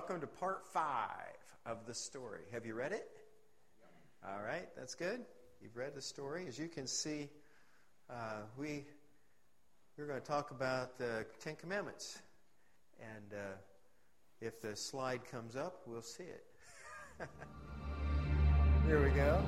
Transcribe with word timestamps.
welcome 0.00 0.18
to 0.18 0.26
part 0.26 0.64
five 0.72 1.36
of 1.66 1.84
the 1.84 1.92
story. 1.92 2.40
Have 2.52 2.64
you 2.64 2.72
read 2.72 2.92
it? 2.92 3.06
All 4.26 4.40
right, 4.42 4.66
that's 4.74 4.94
good. 4.94 5.20
You've 5.60 5.76
read 5.76 5.94
the 5.94 6.00
story. 6.00 6.46
As 6.48 6.58
you 6.58 6.68
can 6.68 6.86
see, 6.86 7.28
uh, 8.08 8.44
we 8.56 8.86
we're 9.98 10.06
going 10.06 10.18
to 10.18 10.26
talk 10.26 10.52
about 10.52 10.96
the 10.96 11.26
Ten 11.40 11.54
Commandments, 11.54 12.18
and 12.98 13.34
uh, 13.34 13.56
if 14.40 14.62
the 14.62 14.74
slide 14.74 15.20
comes 15.30 15.54
up, 15.54 15.82
we'll 15.86 16.00
see 16.00 16.24
it. 16.24 16.46
Here 18.86 19.04
we 19.04 19.10
go. 19.10 19.44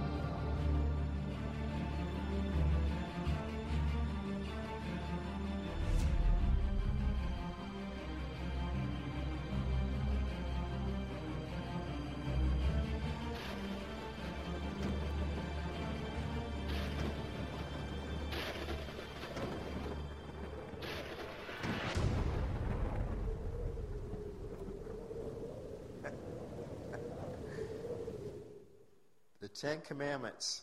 Ten 29.62 29.80
Commandments. 29.83 30.62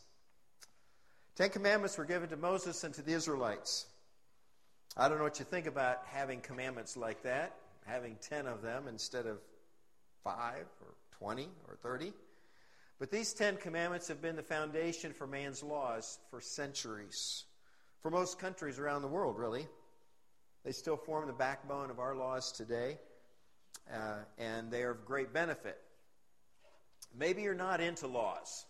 Ten 1.37 1.49
Commandments 1.51 1.97
were 1.97 2.03
given 2.03 2.27
to 2.31 2.35
Moses 2.35 2.83
and 2.83 2.93
to 2.95 3.01
the 3.01 3.13
Israelites. 3.13 3.85
I 4.97 5.07
don't 5.07 5.19
know 5.19 5.23
what 5.23 5.39
you 5.39 5.45
think 5.45 5.67
about 5.67 5.99
having 6.07 6.41
commandments 6.41 6.97
like 6.97 7.23
that, 7.23 7.55
having 7.85 8.17
ten 8.19 8.45
of 8.45 8.61
them 8.61 8.89
instead 8.89 9.25
of 9.25 9.37
five 10.21 10.65
or 10.81 10.95
twenty 11.17 11.47
or 11.69 11.77
thirty. 11.81 12.11
But 12.99 13.09
these 13.09 13.31
Ten 13.31 13.55
Commandments 13.55 14.09
have 14.09 14.21
been 14.21 14.35
the 14.35 14.43
foundation 14.43 15.13
for 15.13 15.25
man's 15.25 15.63
laws 15.63 16.19
for 16.29 16.41
centuries. 16.41 17.45
For 18.01 18.11
most 18.11 18.37
countries 18.37 18.79
around 18.79 19.03
the 19.03 19.07
world, 19.07 19.37
really. 19.37 19.65
They 20.65 20.73
still 20.73 20.97
form 20.97 21.25
the 21.25 21.31
backbone 21.31 21.89
of 21.89 21.99
our 21.99 22.15
laws 22.15 22.51
today, 22.51 22.97
uh, 23.93 24.17
and 24.37 24.69
they 24.69 24.83
are 24.83 24.91
of 24.91 25.05
great 25.05 25.31
benefit. 25.31 25.77
Maybe 27.17 27.43
you're 27.43 27.53
not 27.53 27.79
into 27.79 28.05
laws. 28.05 28.65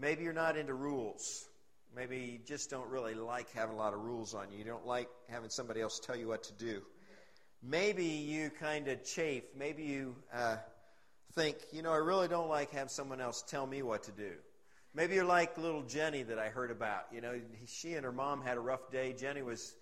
Maybe 0.00 0.22
you're 0.22 0.32
not 0.32 0.56
into 0.56 0.74
rules. 0.74 1.48
Maybe 1.94 2.18
you 2.18 2.38
just 2.46 2.70
don't 2.70 2.88
really 2.88 3.14
like 3.14 3.50
having 3.52 3.74
a 3.74 3.78
lot 3.78 3.94
of 3.94 4.00
rules 4.00 4.34
on 4.34 4.52
you. 4.52 4.58
You 4.58 4.64
don't 4.64 4.86
like 4.86 5.08
having 5.28 5.50
somebody 5.50 5.80
else 5.80 5.98
tell 5.98 6.16
you 6.16 6.28
what 6.28 6.44
to 6.44 6.52
do. 6.52 6.82
Maybe 7.62 8.04
you 8.04 8.50
kind 8.50 8.86
of 8.86 9.04
chafe. 9.04 9.42
Maybe 9.56 9.82
you 9.82 10.14
uh, 10.32 10.58
think, 11.32 11.56
you 11.72 11.82
know, 11.82 11.92
I 11.92 11.96
really 11.96 12.28
don't 12.28 12.48
like 12.48 12.70
having 12.70 12.88
someone 12.88 13.20
else 13.20 13.42
tell 13.42 13.66
me 13.66 13.82
what 13.82 14.04
to 14.04 14.12
do. 14.12 14.30
Maybe 14.94 15.16
you're 15.16 15.24
like 15.24 15.58
little 15.58 15.82
Jenny 15.82 16.22
that 16.22 16.38
I 16.38 16.48
heard 16.48 16.70
about. 16.70 17.06
You 17.12 17.20
know, 17.20 17.40
she 17.66 17.94
and 17.94 18.04
her 18.04 18.12
mom 18.12 18.42
had 18.42 18.56
a 18.56 18.60
rough 18.60 18.92
day. 18.92 19.12
Jenny 19.18 19.42
was 19.42 19.74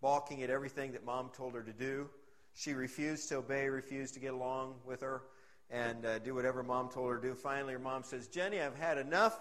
balking 0.00 0.42
at 0.44 0.50
everything 0.50 0.92
that 0.92 1.04
mom 1.04 1.30
told 1.36 1.54
her 1.54 1.62
to 1.62 1.72
do. 1.72 2.08
She 2.54 2.74
refused 2.74 3.28
to 3.30 3.36
obey, 3.36 3.68
refused 3.68 4.14
to 4.14 4.20
get 4.20 4.32
along 4.32 4.74
with 4.86 5.00
her, 5.00 5.22
and 5.70 6.06
uh, 6.06 6.20
do 6.20 6.34
whatever 6.34 6.62
mom 6.62 6.88
told 6.88 7.10
her 7.10 7.16
to 7.18 7.28
do. 7.28 7.34
Finally, 7.34 7.72
her 7.72 7.78
mom 7.80 8.04
says, 8.04 8.28
Jenny, 8.28 8.60
I've 8.60 8.76
had 8.76 8.98
enough. 8.98 9.40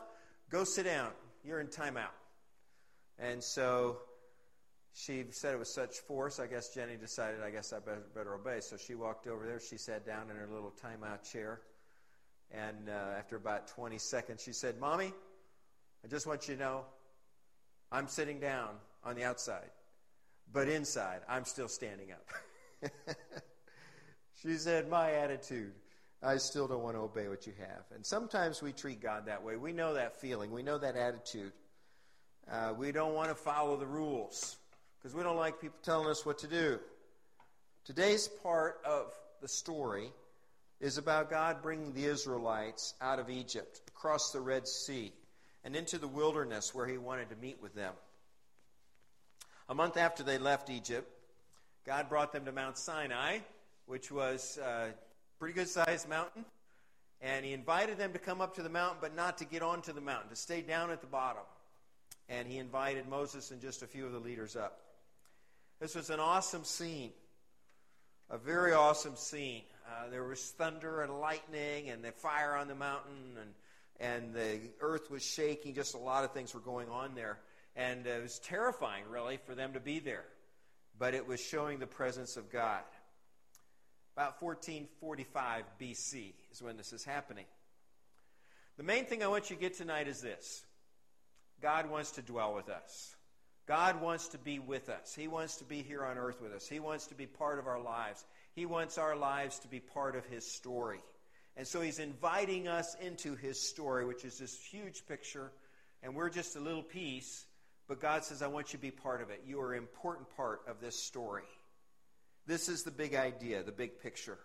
Go 0.54 0.64
sit 0.64 0.86
down. 0.86 1.10
You're 1.44 1.60
in 1.60 1.66
timeout. 1.66 2.14
And 3.18 3.44
so 3.44 3.98
she 4.94 5.26
said 5.32 5.56
it 5.56 5.58
with 5.58 5.68
such 5.68 5.98
force, 5.98 6.40
I 6.40 6.46
guess 6.46 6.70
Jenny 6.70 6.96
decided, 6.96 7.42
I 7.42 7.50
guess 7.50 7.74
I 7.74 7.80
better, 7.80 8.04
better 8.14 8.36
obey. 8.36 8.60
So 8.60 8.78
she 8.78 8.94
walked 8.94 9.26
over 9.26 9.48
there. 9.48 9.60
She 9.60 9.78
sat 9.78 10.06
down 10.06 10.30
in 10.30 10.36
her 10.36 10.46
little 10.46 10.72
timeout 10.72 11.24
chair. 11.30 11.62
And 12.52 12.88
uh, 12.88 13.18
after 13.18 13.36
about 13.36 13.68
20 13.70 13.98
seconds, 13.98 14.44
she 14.44 14.54
said, 14.54 14.80
Mommy, 14.80 15.12
I 16.06 16.08
just 16.08 16.28
want 16.28 16.48
you 16.48 16.54
to 16.54 16.60
know 16.60 16.82
I'm 17.92 18.08
sitting 18.08 18.40
down 18.40 18.76
on 19.04 19.16
the 19.16 19.24
outside, 19.24 19.72
but 20.52 20.70
inside, 20.70 21.22
I'm 21.28 21.46
still 21.46 21.68
standing 21.68 22.10
up. 22.12 22.92
she 24.44 24.54
said, 24.58 24.88
My 24.88 25.14
attitude 25.14 25.74
I 26.24 26.38
still 26.38 26.68
don't 26.68 26.84
want 26.84 26.96
to 26.96 27.02
obey 27.02 27.28
what 27.28 27.46
you 27.46 27.54
have. 27.60 27.84
And 27.94 28.06
sometimes 28.06 28.62
we 28.62 28.72
treat 28.72 29.02
God 29.02 29.26
that 29.26 29.44
way. 29.44 29.58
We 29.58 29.74
know 29.74 29.96
that 29.96 30.22
feeling, 30.22 30.52
we 30.52 30.64
know 30.64 30.78
that 30.78 30.96
attitude. 30.96 31.52
Uh, 32.50 32.74
we 32.78 32.92
don't 32.92 33.14
want 33.14 33.30
to 33.30 33.36
follow 33.36 33.78
the 33.78 33.86
rules 33.86 34.58
because 34.98 35.16
we 35.16 35.24
don't 35.24 35.38
like 35.38 35.60
people 35.60 35.78
telling 35.84 36.10
us 36.10 36.26
what 36.26 36.40
to 36.40 36.48
do. 36.48 36.80
Today's 37.86 38.28
part 38.28 38.80
of 38.86 39.14
the 39.42 39.48
story 39.48 40.12
is 40.80 40.98
about 40.98 41.30
God 41.30 41.62
bringing 41.62 41.94
the 41.94 42.06
Israelites 42.06 42.94
out 43.02 43.20
of 43.20 43.30
Egypt, 43.30 43.82
across 43.88 44.32
the 44.32 44.40
Red 44.40 44.68
Sea, 44.68 45.14
and 45.64 45.76
into 45.76 45.98
the 45.98 46.08
wilderness 46.08 46.74
where 46.74 46.88
He 46.88 46.98
wanted 46.98 47.30
to 47.30 47.36
meet 47.36 47.62
with 47.62 47.76
them. 47.76 47.94
A 49.70 49.76
month 49.76 49.98
after 49.98 50.24
they 50.24 50.38
left 50.38 50.70
Egypt, 50.70 51.10
God 51.86 52.10
brought 52.10 52.34
them 52.34 52.46
to 52.46 52.52
Mount 52.52 52.78
Sinai, 52.78 53.40
which 53.86 54.12
was 54.12 54.58
uh, 54.58 54.90
pretty 55.44 55.60
good 55.60 55.68
sized 55.68 56.08
mountain. 56.08 56.46
And 57.20 57.44
he 57.44 57.52
invited 57.52 57.98
them 57.98 58.14
to 58.14 58.20
come 58.20 58.40
up 58.40 58.56
to 58.56 58.64
the 58.64 58.70
mountain, 58.70 59.00
but 59.02 59.14
not 59.14 59.40
to 59.40 59.46
get 59.46 59.62
onto 59.62 59.92
the 59.92 60.00
mountain, 60.00 60.30
to 60.30 60.38
stay 60.38 60.62
down 60.62 60.90
at 60.90 61.02
the 61.02 61.08
bottom. 61.08 61.44
And 62.30 62.48
he 62.48 62.60
invited 62.60 63.10
Moses 63.10 63.52
and 63.52 63.60
just 63.60 63.84
a 63.84 63.86
few 63.86 64.06
of 64.06 64.14
the 64.14 64.20
leaders 64.20 64.56
up. 64.56 64.80
This 65.82 65.96
was 65.96 66.10
an 66.10 66.22
awesome 66.22 66.64
scene, 66.64 67.12
a 68.30 68.38
very 68.38 68.72
awesome 68.72 69.18
scene. 69.18 69.64
Uh, 69.86 70.10
there 70.10 70.24
was 70.24 70.40
thunder 70.52 71.02
and 71.02 71.20
lightning 71.20 71.90
and 71.90 72.02
the 72.06 72.14
fire 72.14 72.56
on 72.56 72.70
the 72.70 72.76
mountain, 72.76 73.36
and, 73.42 74.24
and 74.24 74.34
the 74.34 74.62
earth 74.80 75.12
was 75.12 75.26
shaking. 75.26 75.76
Just 75.76 75.94
a 75.94 75.98
lot 75.98 76.24
of 76.24 76.32
things 76.32 76.54
were 76.54 76.62
going 76.62 76.88
on 76.88 77.16
there. 77.16 77.40
And 77.76 78.08
it 78.08 78.24
was 78.24 78.40
terrifying, 78.40 79.04
really, 79.10 79.40
for 79.46 79.56
them 79.56 79.74
to 79.74 79.82
be 79.82 80.00
there. 80.00 80.24
But 80.98 81.14
it 81.14 81.28
was 81.28 81.42
showing 81.42 81.80
the 81.80 81.88
presence 81.88 82.38
of 82.38 82.50
God. 82.50 82.84
About 84.16 84.42
1445 84.42 85.64
BC 85.82 86.34
is 86.52 86.62
when 86.62 86.78
this 86.78 86.94
is 86.94 87.04
happening. 87.04 87.46
The 88.78 88.84
main 88.84 89.06
thing 89.06 89.24
I 89.24 89.28
want 89.28 89.50
you 89.50 89.56
to 89.56 89.62
get 89.62 89.76
tonight 89.76 90.08
is 90.08 90.22
this 90.22 90.64
God 91.62 91.90
wants 91.90 92.12
to 92.12 92.22
dwell 92.22 92.54
with 92.54 92.70
us. 92.70 93.16
God 93.66 94.02
wants 94.02 94.28
to 94.30 94.38
be 94.38 94.60
with 94.60 94.90
us. 94.90 95.16
He 95.16 95.28
wants 95.28 95.58
to 95.58 95.64
be 95.64 95.82
here 95.82 96.04
on 96.04 96.18
earth 96.18 96.42
with 96.42 96.52
us. 96.52 96.68
He 96.68 96.80
wants 96.80 97.08
to 97.08 97.16
be 97.16 97.26
part 97.26 97.60
of 97.60 97.68
our 97.68 97.82
lives. 97.82 98.26
He 98.54 98.66
wants 98.66 98.98
our 98.98 99.16
lives 99.16 99.60
to 99.60 99.68
be 99.68 99.80
part 99.80 100.16
of 100.16 100.26
His 100.26 100.46
story. 100.46 101.00
And 101.56 101.66
so 101.66 101.82
He's 101.82 102.00
inviting 102.00 102.68
us 102.68 102.96
into 103.02 103.36
His 103.36 103.60
story, 103.60 104.06
which 104.06 104.26
is 104.26 104.38
this 104.38 104.62
huge 104.62 105.08
picture, 105.08 105.52
and 106.02 106.14
we're 106.14 106.30
just 106.30 106.56
a 106.56 106.60
little 106.60 106.84
piece. 106.84 107.46
But 107.88 108.02
God 108.02 108.26
says, 108.26 108.42
I 108.42 108.48
want 108.48 108.74
you 108.74 108.78
to 108.78 108.82
be 108.82 108.92
part 108.92 109.22
of 109.22 109.30
it. 109.30 109.44
You 109.48 109.62
are 109.62 109.74
an 109.74 109.80
important 109.80 110.28
part 110.36 110.62
of 110.68 110.82
this 110.82 111.02
story. 111.02 111.44
This 112.46 112.70
is 112.70 112.84
the 112.84 112.92
big 112.92 113.16
idea, 113.16 113.64
the 113.64 113.72
big 113.72 114.00
picture. 114.00 114.38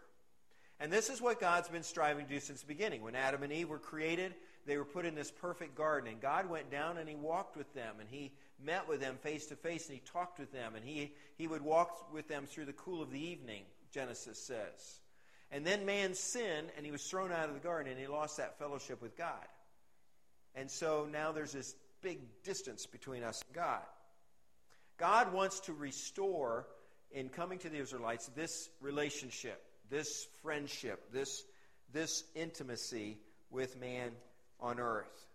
And 0.81 0.93
this 0.93 1.11
is 1.11 1.21
what 1.21 1.41
God's 1.41 1.69
been 1.69 1.83
striving 1.83 2.27
to 2.27 2.33
do 2.33 2.41
since 2.41 2.61
the 2.61 2.67
beginning. 2.67 3.03
When 3.03 3.17
Adam 3.17 3.43
and 3.43 3.53
Eve 3.53 3.69
were 3.69 3.79
created, 3.79 4.35
they 4.67 4.77
were 4.77 4.85
put 4.85 5.05
in 5.05 5.15
this 5.15 5.31
perfect 5.31 5.75
garden. 5.75 6.11
And 6.13 6.21
God 6.21 6.49
went 6.49 6.71
down 6.71 6.99
and 6.99 7.09
He 7.09 7.17
walked 7.17 7.57
with 7.57 7.73
them. 7.75 7.97
And 7.99 8.09
He 8.09 8.33
met 8.65 8.87
with 8.89 9.01
them 9.01 9.17
face 9.17 9.47
to 9.47 9.57
face. 9.57 9.89
And 9.89 9.95
He 9.95 10.03
talked 10.13 10.39
with 10.39 10.53
them. 10.53 10.77
And 10.77 10.85
he, 10.85 11.13
he 11.37 11.49
would 11.49 11.63
walk 11.63 12.13
with 12.13 12.29
them 12.29 12.47
through 12.47 12.67
the 12.67 12.73
cool 12.75 13.03
of 13.03 13.11
the 13.11 13.21
evening, 13.21 13.63
Genesis 13.93 14.39
says. 14.39 15.01
And 15.51 15.67
then 15.67 15.87
man 15.87 16.15
sinned 16.15 16.69
and 16.77 16.85
he 16.85 16.93
was 16.93 17.03
thrown 17.03 17.33
out 17.33 17.49
of 17.49 17.55
the 17.55 17.61
garden 17.61 17.93
and 17.93 18.01
he 18.01 18.07
lost 18.07 18.37
that 18.37 18.59
fellowship 18.59 19.01
with 19.01 19.17
God. 19.17 19.47
And 20.55 20.71
so 20.71 21.09
now 21.11 21.33
there's 21.33 21.53
this 21.53 21.75
big 22.03 22.19
distance 22.43 22.87
between 22.87 23.23
us 23.23 23.43
and 23.47 23.55
God. 23.55 23.83
God 24.99 25.33
wants 25.33 25.61
to 25.61 25.73
restore 25.73 26.67
in 27.13 27.29
coming 27.29 27.59
to 27.61 27.69
the 27.69 27.79
Israelites 27.79 28.31
this 28.35 28.69
relationship, 28.81 29.63
this 29.91 30.27
friendship, 30.43 31.13
this, 31.13 31.45
this 31.93 32.25
intimacy 32.35 33.19
with 33.51 33.81
man 33.81 34.11
on 34.61 34.79
earth. 34.79 35.27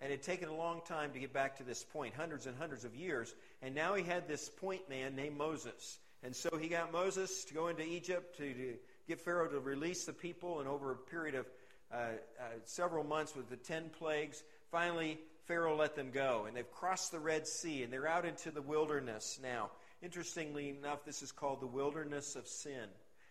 And 0.00 0.12
it 0.12 0.16
had 0.16 0.22
taken 0.22 0.48
a 0.48 0.54
long 0.54 0.80
time 0.86 1.12
to 1.12 1.18
get 1.18 1.32
back 1.32 1.56
to 1.56 1.64
this 1.64 1.84
point, 1.84 2.14
hundreds 2.14 2.46
and 2.46 2.56
hundreds 2.56 2.84
of 2.84 2.94
years. 2.94 3.34
And 3.62 3.74
now 3.74 3.94
he 3.94 4.04
had 4.04 4.28
this 4.28 4.48
point 4.48 4.88
man 4.88 5.16
named 5.16 5.36
Moses. 5.36 5.98
And 6.22 6.34
so 6.34 6.56
he 6.56 6.68
got 6.68 6.92
Moses 6.92 7.44
to 7.44 7.54
go 7.54 7.68
into 7.68 7.82
Egypt 7.82 8.36
to, 8.38 8.52
to 8.52 8.74
get 9.08 9.20
Pharaoh 9.20 9.48
to 9.48 9.58
release 9.58 10.04
the 10.04 10.12
people. 10.12 10.60
And 10.60 10.68
over 10.68 10.92
a 10.92 10.96
period 10.96 11.34
of 11.34 11.46
uh, 11.92 11.96
uh, 11.96 12.44
several 12.64 13.02
months 13.02 13.34
with 13.34 13.48
the 13.48 13.56
ten 13.56 13.90
plagues, 13.98 14.44
finally 14.70 15.18
Pharaoh 15.46 15.76
let 15.76 15.96
them 15.96 16.10
go. 16.12 16.44
And 16.46 16.56
they've 16.56 16.70
crossed 16.70 17.10
the 17.10 17.18
Red 17.18 17.48
Sea 17.48 17.82
and 17.82 17.92
they're 17.92 18.06
out 18.06 18.24
into 18.24 18.52
the 18.52 18.62
wilderness 18.62 19.40
now. 19.42 19.70
Interestingly 20.02 20.70
enough, 20.70 21.04
this 21.04 21.22
is 21.22 21.32
called 21.32 21.60
the 21.60 21.66
wilderness 21.66 22.36
of 22.36 22.46
sin. 22.46 22.88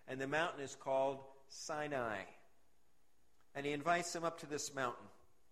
And 0.08 0.20
the 0.20 0.28
mountain 0.28 0.62
is 0.62 0.76
called 0.76 1.20
Sinai. 1.50 2.18
And 3.56 3.66
he 3.66 3.72
invites 3.72 4.12
them 4.14 4.24
up 4.24 4.40
to 4.42 4.46
this 4.46 4.74
mountain. 4.76 5.06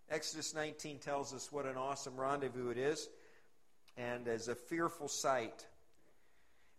Exodus 0.09 0.53
19 0.53 0.99
tells 0.99 1.33
us 1.33 1.51
what 1.51 1.65
an 1.65 1.77
awesome 1.77 2.15
rendezvous 2.15 2.69
it 2.69 2.77
is, 2.77 3.07
and 3.97 4.27
as 4.27 4.47
a 4.47 4.55
fearful 4.55 5.07
sight. 5.07 5.65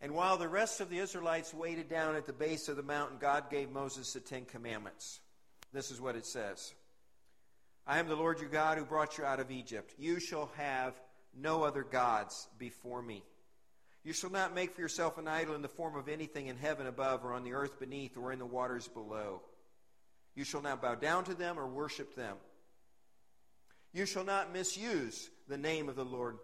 And 0.01 0.13
while 0.13 0.37
the 0.37 0.49
rest 0.49 0.81
of 0.81 0.91
the 0.91 0.99
Israelites 0.99 1.53
waited 1.53 1.89
down 1.89 2.15
at 2.15 2.27
the 2.27 2.33
base 2.33 2.69
of 2.69 2.77
the 2.77 2.83
mountain, 2.83 3.19
God 3.19 3.51
gave 3.51 3.71
Moses 3.71 4.13
the 4.13 4.21
Ten 4.21 4.45
Commandments. 4.45 5.21
This 5.73 5.91
is 5.91 6.01
what 6.01 6.17
it 6.17 6.27
says 6.27 6.73
I 7.87 7.99
am 7.99 8.07
the 8.07 8.15
Lord 8.15 8.41
your 8.41 8.49
God 8.49 8.79
who 8.79 8.85
brought 8.85 9.19
you 9.19 9.25
out 9.25 9.41
of 9.41 9.51
Egypt. 9.51 9.95
You 9.99 10.21
shall 10.21 10.51
have 10.57 10.95
no 11.37 11.65
other 11.65 11.83
gods 11.83 12.47
before 12.59 13.03
me. 13.03 13.25
You 14.07 14.13
shall 14.13 14.31
not 14.31 14.55
make 14.55 14.73
for 14.73 14.81
yourself 14.81 15.19
an 15.19 15.27
idol 15.27 15.57
in 15.57 15.63
the 15.63 15.69
form 15.69 15.97
of 15.97 16.09
anything 16.09 16.47
in 16.47 16.57
heaven 16.57 16.87
above, 16.87 17.25
or 17.25 17.33
on 17.33 17.43
the 17.43 17.55
earth 17.55 17.81
beneath, 17.81 18.17
or 18.17 18.31
in 18.31 18.39
the 18.39 18.47
waters 18.47 18.87
below. 18.87 19.43
You 20.37 20.45
shall 20.45 20.63
not 20.63 20.81
bow 20.81 20.95
down 20.95 21.25
to 21.25 21.35
them 21.35 21.59
or 21.59 21.67
worship 21.67 22.15
them. 22.15 22.37
You 23.93 24.07
shall 24.07 24.23
not 24.23 24.53
misuse 24.53 25.29
the 25.49 25.59
name 25.59 25.89
of 25.89 25.97
the 25.97 26.05
Lord 26.05 26.39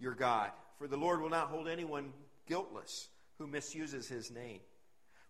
your 0.00 0.14
God, 0.14 0.52
for 0.78 0.88
the 0.88 0.96
Lord 0.96 1.20
will 1.20 1.28
not 1.28 1.48
hold 1.48 1.68
anyone 1.68 2.14
guiltless 2.48 3.10
who 3.36 3.46
misuses 3.46 4.08
his 4.08 4.30
name. 4.30 4.60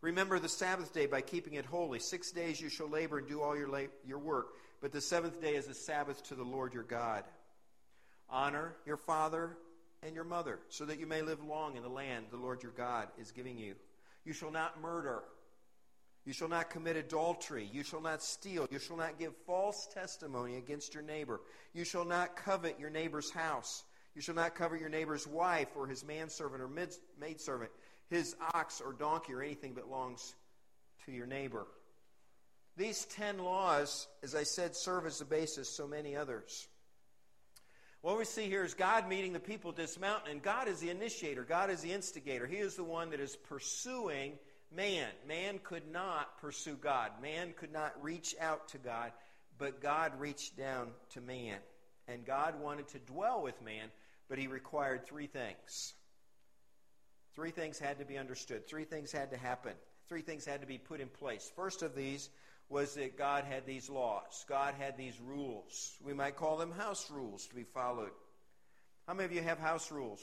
Remember 0.02 0.38
the 0.38 0.48
Sabbath 0.48 0.94
day 0.94 1.06
by 1.06 1.20
keeping 1.20 1.54
it 1.54 1.64
holy. 1.64 1.98
Six 1.98 2.30
days 2.30 2.60
you 2.60 2.68
shall 2.68 2.88
labor 2.88 3.18
and 3.18 3.26
do 3.26 3.42
all 3.42 3.56
your, 3.56 3.68
la- 3.68 3.90
your 4.06 4.20
work, 4.20 4.50
but 4.80 4.92
the 4.92 5.00
seventh 5.00 5.40
day 5.40 5.56
is 5.56 5.66
a 5.66 5.74
Sabbath 5.74 6.22
to 6.28 6.36
the 6.36 6.44
Lord 6.44 6.74
your 6.74 6.84
God. 6.84 7.24
Honor 8.30 8.76
your 8.86 8.96
father 8.96 9.56
and 10.02 10.14
your 10.14 10.24
mother, 10.24 10.58
so 10.68 10.84
that 10.84 10.98
you 10.98 11.06
may 11.06 11.22
live 11.22 11.42
long 11.44 11.76
in 11.76 11.82
the 11.82 11.88
land 11.88 12.26
the 12.30 12.36
Lord 12.36 12.62
your 12.62 12.72
God 12.72 13.08
is 13.18 13.30
giving 13.30 13.58
you. 13.58 13.74
You 14.24 14.32
shall 14.32 14.50
not 14.50 14.80
murder. 14.80 15.22
You 16.24 16.32
shall 16.32 16.48
not 16.48 16.70
commit 16.70 16.96
adultery. 16.96 17.68
You 17.72 17.82
shall 17.82 18.00
not 18.00 18.22
steal. 18.22 18.68
You 18.70 18.78
shall 18.78 18.96
not 18.96 19.18
give 19.18 19.32
false 19.46 19.88
testimony 19.92 20.56
against 20.56 20.94
your 20.94 21.02
neighbor. 21.02 21.40
You 21.74 21.84
shall 21.84 22.04
not 22.04 22.36
covet 22.36 22.78
your 22.78 22.90
neighbor's 22.90 23.30
house. 23.30 23.84
You 24.14 24.22
shall 24.22 24.34
not 24.34 24.54
covet 24.54 24.80
your 24.80 24.88
neighbor's 24.88 25.26
wife 25.26 25.68
or 25.74 25.86
his 25.86 26.04
manservant 26.04 26.62
or 26.62 26.70
maidservant, 27.18 27.70
his 28.08 28.36
ox 28.54 28.80
or 28.80 28.92
donkey 28.92 29.32
or 29.32 29.42
anything 29.42 29.74
that 29.74 29.86
belongs 29.86 30.34
to 31.06 31.12
your 31.12 31.26
neighbor. 31.26 31.66
These 32.76 33.06
ten 33.06 33.38
laws, 33.38 34.06
as 34.22 34.34
I 34.34 34.44
said, 34.44 34.76
serve 34.76 35.06
as 35.06 35.18
the 35.18 35.24
basis 35.24 35.68
so 35.68 35.86
many 35.86 36.14
others. 36.14 36.68
What 38.02 38.18
we 38.18 38.24
see 38.24 38.48
here 38.48 38.64
is 38.64 38.74
God 38.74 39.08
meeting 39.08 39.32
the 39.32 39.38
people 39.38 39.70
at 39.70 39.76
this 39.76 39.98
mountain, 39.98 40.32
and 40.32 40.42
God 40.42 40.66
is 40.66 40.80
the 40.80 40.90
initiator, 40.90 41.44
God 41.44 41.70
is 41.70 41.82
the 41.82 41.92
instigator. 41.92 42.48
He 42.48 42.56
is 42.56 42.74
the 42.74 42.82
one 42.82 43.10
that 43.10 43.20
is 43.20 43.36
pursuing 43.36 44.32
man. 44.74 45.08
Man 45.28 45.60
could 45.62 45.88
not 45.92 46.40
pursue 46.40 46.74
God, 46.74 47.12
man 47.22 47.54
could 47.56 47.72
not 47.72 47.94
reach 48.02 48.34
out 48.40 48.68
to 48.68 48.78
God, 48.78 49.12
but 49.56 49.80
God 49.80 50.18
reached 50.18 50.56
down 50.56 50.88
to 51.10 51.20
man. 51.20 51.58
And 52.08 52.26
God 52.26 52.60
wanted 52.60 52.88
to 52.88 52.98
dwell 52.98 53.40
with 53.40 53.62
man, 53.62 53.88
but 54.28 54.36
he 54.36 54.48
required 54.48 55.06
three 55.06 55.28
things. 55.28 55.94
Three 57.36 57.52
things 57.52 57.78
had 57.78 58.00
to 58.00 58.04
be 58.04 58.18
understood, 58.18 58.66
three 58.66 58.84
things 58.84 59.12
had 59.12 59.30
to 59.30 59.36
happen, 59.36 59.74
three 60.08 60.22
things 60.22 60.44
had 60.44 60.60
to 60.60 60.66
be 60.66 60.76
put 60.76 61.00
in 61.00 61.06
place. 61.06 61.52
First 61.54 61.82
of 61.82 61.94
these 61.94 62.30
was 62.72 62.94
that 62.94 63.18
God 63.18 63.44
had 63.44 63.66
these 63.66 63.90
laws. 63.90 64.44
God 64.48 64.74
had 64.78 64.96
these 64.96 65.20
rules. 65.20 65.92
We 66.02 66.14
might 66.14 66.36
call 66.36 66.56
them 66.56 66.72
house 66.72 67.10
rules 67.10 67.46
to 67.48 67.54
be 67.54 67.64
followed. 67.64 68.12
How 69.06 69.12
many 69.12 69.26
of 69.26 69.32
you 69.32 69.42
have 69.42 69.58
house 69.58 69.92
rules? 69.92 70.20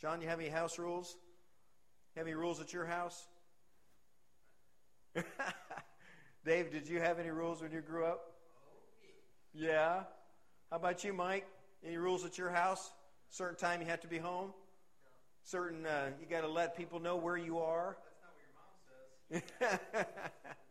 John, 0.00 0.22
you 0.22 0.28
have 0.28 0.38
any 0.38 0.48
house 0.48 0.78
rules? 0.78 1.16
Have 2.16 2.26
any 2.26 2.34
rules 2.34 2.60
at 2.60 2.72
your 2.72 2.86
house? 2.86 3.26
Dave, 6.44 6.70
did 6.70 6.88
you 6.88 7.00
have 7.00 7.18
any 7.18 7.30
rules 7.30 7.60
when 7.60 7.72
you 7.72 7.80
grew 7.80 8.04
up? 8.04 8.20
Yeah. 9.52 10.04
How 10.70 10.76
about 10.76 11.02
you, 11.02 11.12
Mike? 11.12 11.46
Any 11.84 11.96
rules 11.96 12.24
at 12.24 12.38
your 12.38 12.50
house? 12.50 12.92
Certain 13.30 13.56
time 13.56 13.80
you 13.80 13.88
have 13.88 14.00
to 14.02 14.08
be 14.08 14.18
home? 14.18 14.52
Certain, 15.42 15.84
uh, 15.84 16.10
you 16.20 16.26
got 16.26 16.42
to 16.42 16.48
let 16.48 16.76
people 16.76 17.00
know 17.00 17.16
where 17.16 17.36
you 17.36 17.58
are? 17.58 17.96
That's 19.30 19.42
not 19.42 19.42
what 19.58 19.72
your 19.72 20.00
mom 20.00 20.02
says. 20.02 20.06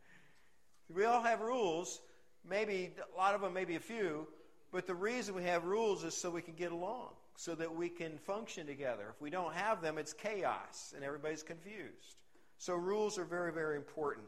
We 0.93 1.05
all 1.05 1.21
have 1.21 1.41
rules, 1.41 2.01
maybe 2.47 2.91
a 3.13 3.17
lot 3.17 3.35
of 3.35 3.41
them, 3.41 3.53
maybe 3.53 3.75
a 3.75 3.79
few, 3.79 4.27
but 4.71 4.87
the 4.87 4.95
reason 4.95 5.35
we 5.35 5.43
have 5.43 5.65
rules 5.65 6.03
is 6.03 6.15
so 6.15 6.29
we 6.29 6.41
can 6.41 6.55
get 6.55 6.71
along, 6.71 7.09
so 7.35 7.55
that 7.55 7.75
we 7.75 7.89
can 7.89 8.17
function 8.17 8.65
together. 8.67 9.13
If 9.15 9.21
we 9.21 9.29
don't 9.29 9.53
have 9.53 9.81
them, 9.81 9.97
it's 9.97 10.13
chaos 10.13 10.93
and 10.95 11.03
everybody's 11.03 11.43
confused. 11.43 12.17
So 12.57 12.75
rules 12.75 13.17
are 13.17 13.25
very, 13.25 13.51
very 13.51 13.77
important. 13.77 14.27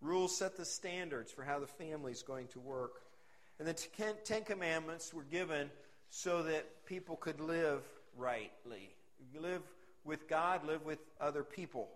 Rules 0.00 0.36
set 0.36 0.56
the 0.56 0.64
standards 0.64 1.32
for 1.32 1.42
how 1.42 1.58
the 1.58 1.66
family 1.66 2.12
is 2.12 2.22
going 2.22 2.48
to 2.48 2.60
work. 2.60 3.02
And 3.58 3.68
the 3.68 3.74
Ten 4.24 4.44
Commandments 4.44 5.14
were 5.14 5.24
given 5.24 5.70
so 6.08 6.42
that 6.42 6.86
people 6.86 7.16
could 7.16 7.40
live 7.40 7.82
rightly, 8.16 8.94
live 9.40 9.62
with 10.04 10.28
God, 10.28 10.66
live 10.66 10.84
with 10.84 10.98
other 11.20 11.42
people. 11.42 11.88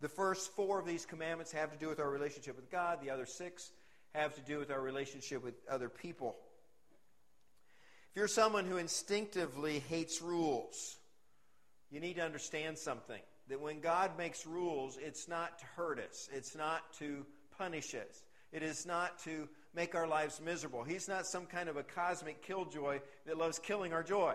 The 0.00 0.08
first 0.08 0.52
four 0.52 0.78
of 0.78 0.86
these 0.86 1.04
commandments 1.04 1.52
have 1.52 1.72
to 1.72 1.78
do 1.78 1.88
with 1.88 2.00
our 2.00 2.10
relationship 2.10 2.56
with 2.56 2.70
God, 2.70 3.00
the 3.02 3.10
other 3.10 3.26
six 3.26 3.70
have 4.14 4.34
to 4.34 4.40
do 4.40 4.58
with 4.58 4.70
our 4.70 4.80
relationship 4.80 5.42
with 5.44 5.54
other 5.68 5.88
people. 5.88 6.36
If 8.10 8.16
you're 8.16 8.28
someone 8.28 8.64
who 8.64 8.76
instinctively 8.76 9.80
hates 9.88 10.20
rules, 10.20 10.96
you 11.90 12.00
need 12.00 12.14
to 12.14 12.24
understand 12.24 12.78
something. 12.78 13.20
That 13.48 13.60
when 13.60 13.80
God 13.80 14.16
makes 14.16 14.46
rules, 14.46 14.96
it's 15.00 15.28
not 15.28 15.58
to 15.58 15.64
hurt 15.76 15.98
us, 15.98 16.28
it's 16.32 16.56
not 16.56 16.92
to 16.94 17.24
punish 17.56 17.94
us, 17.94 18.24
it 18.52 18.62
is 18.62 18.86
not 18.86 19.18
to 19.24 19.48
make 19.74 19.94
our 19.94 20.06
lives 20.06 20.40
miserable. 20.44 20.82
He's 20.82 21.08
not 21.08 21.26
some 21.26 21.46
kind 21.46 21.68
of 21.68 21.76
a 21.76 21.82
cosmic 21.82 22.42
killjoy 22.42 23.00
that 23.26 23.38
loves 23.38 23.58
killing 23.58 23.92
our 23.92 24.02
joy. 24.02 24.34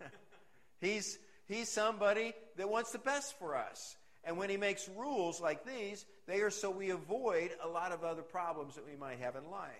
he's, 0.80 1.18
he's 1.46 1.68
somebody 1.68 2.32
that 2.56 2.68
wants 2.68 2.90
the 2.90 2.98
best 2.98 3.38
for 3.38 3.56
us. 3.56 3.96
And 4.28 4.36
when 4.36 4.50
he 4.50 4.58
makes 4.58 4.90
rules 4.94 5.40
like 5.40 5.64
these, 5.64 6.04
they 6.26 6.42
are 6.42 6.50
so 6.50 6.70
we 6.70 6.90
avoid 6.90 7.52
a 7.62 7.66
lot 7.66 7.92
of 7.92 8.04
other 8.04 8.20
problems 8.20 8.74
that 8.74 8.86
we 8.86 8.94
might 8.94 9.20
have 9.20 9.36
in 9.36 9.50
life. 9.50 9.70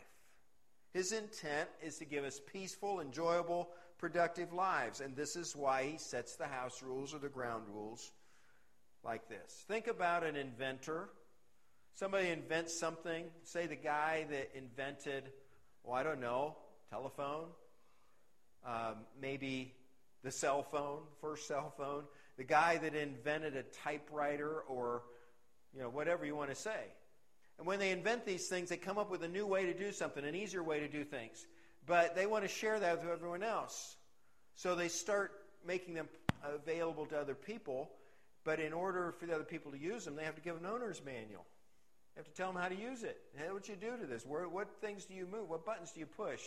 His 0.95 1.13
intent 1.13 1.69
is 1.83 1.99
to 1.99 2.07
give 2.07 2.25
us 2.25 2.41
peaceful, 2.51 3.01
enjoyable, 3.01 3.69
productive 3.99 4.55
lives. 4.55 5.03
And 5.03 5.15
this 5.15 5.37
is 5.37 5.55
why 5.55 5.85
he 5.85 5.99
sets 5.99 6.37
the 6.37 6.47
house 6.47 6.83
rules 6.83 7.13
or 7.13 7.19
the 7.19 7.29
ground 7.29 7.65
rules 7.71 8.11
like 9.05 9.29
this. 9.29 9.67
Think 9.69 9.87
about 9.87 10.25
an 10.25 10.35
inventor. 10.35 11.11
Somebody 11.95 12.31
invents 12.31 12.81
something. 12.81 13.27
Say 13.43 13.67
the 13.67 13.77
guy 13.77 14.25
that 14.31 14.53
invented, 14.57 15.25
well, 15.85 15.95
I 15.95 16.03
don't 16.03 16.23
know, 16.23 16.57
telephone, 16.89 17.49
um, 18.67 18.95
maybe 19.21 19.75
the 20.25 20.31
cell 20.31 20.63
phone, 20.63 21.01
first 21.21 21.47
cell 21.47 21.75
phone 21.77 22.05
the 22.39 22.45
guy 22.45 22.79
that 22.79 22.95
invented 22.95 23.57
a 23.57 23.65
typewriter 23.85 24.61
or 24.69 25.03
you 25.75 25.83
know 25.83 25.91
whatever 25.91 26.25
you 26.25 26.35
want 26.35 26.49
to 26.49 26.57
say. 26.57 26.81
And 27.59 27.67
when 27.67 27.81
they 27.81 27.91
invent 27.91 28.25
these 28.25 28.47
things, 28.47 28.71
they 28.71 28.77
come 28.77 28.97
up 28.97 29.11
with 29.11 29.23
a 29.25 29.29
new 29.29 29.45
way 29.45 29.67
to 29.67 29.75
do 29.75 29.93
something, 29.93 30.25
an 30.25 30.37
easier 30.37 30.63
way 30.63 30.81
to 30.81 30.89
do 30.89 31.05
things. 31.05 31.45
But 31.85 32.15
they 32.15 32.25
want 32.25 32.45
to 32.45 32.49
share 32.49 32.79
that 32.79 33.03
with 33.03 33.11
everyone 33.11 33.43
else. 33.43 33.97
So 34.55 34.77
they 34.77 34.89
start 34.89 35.33
making 35.67 35.95
them 35.95 36.09
available 36.45 37.07
to 37.07 37.19
other 37.19 37.35
people. 37.35 37.91
But 38.45 38.61
in 38.61 38.73
order 38.73 39.13
for 39.19 39.27
the 39.27 39.35
other 39.35 39.45
people 39.45 39.73
to 39.73 39.79
use 39.79 40.05
them, 40.05 40.15
they 40.15 40.25
have 40.25 40.37
to 40.37 40.41
give 40.41 40.57
an 40.57 40.67
owner's 40.67 41.05
manual. 41.05 41.45
You 42.15 42.23
have 42.23 42.27
to 42.27 42.33
tell 42.33 42.53
them 42.53 42.63
how 42.63 42.69
to 42.69 42.77
use 42.77 43.03
it. 43.03 43.21
Hey, 43.37 43.51
what 43.51 43.65
do 43.65 43.73
you 43.73 43.79
do 43.79 43.97
to 43.97 44.07
this? 44.07 44.25
Where, 44.25 44.49
what 44.49 44.69
things 44.81 45.05
do 45.05 45.15
you 45.15 45.27
move? 45.27 45.51
What 45.51 45.67
buttons 45.67 45.91
do 45.91 46.01
you 46.01 46.07
push? 46.07 46.41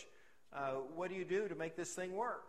Uh, 0.52 0.72
what 0.94 1.10
do 1.10 1.16
you 1.16 1.24
do 1.24 1.48
to 1.48 1.54
make 1.54 1.76
this 1.76 1.94
thing 1.94 2.14
work? 2.14 2.48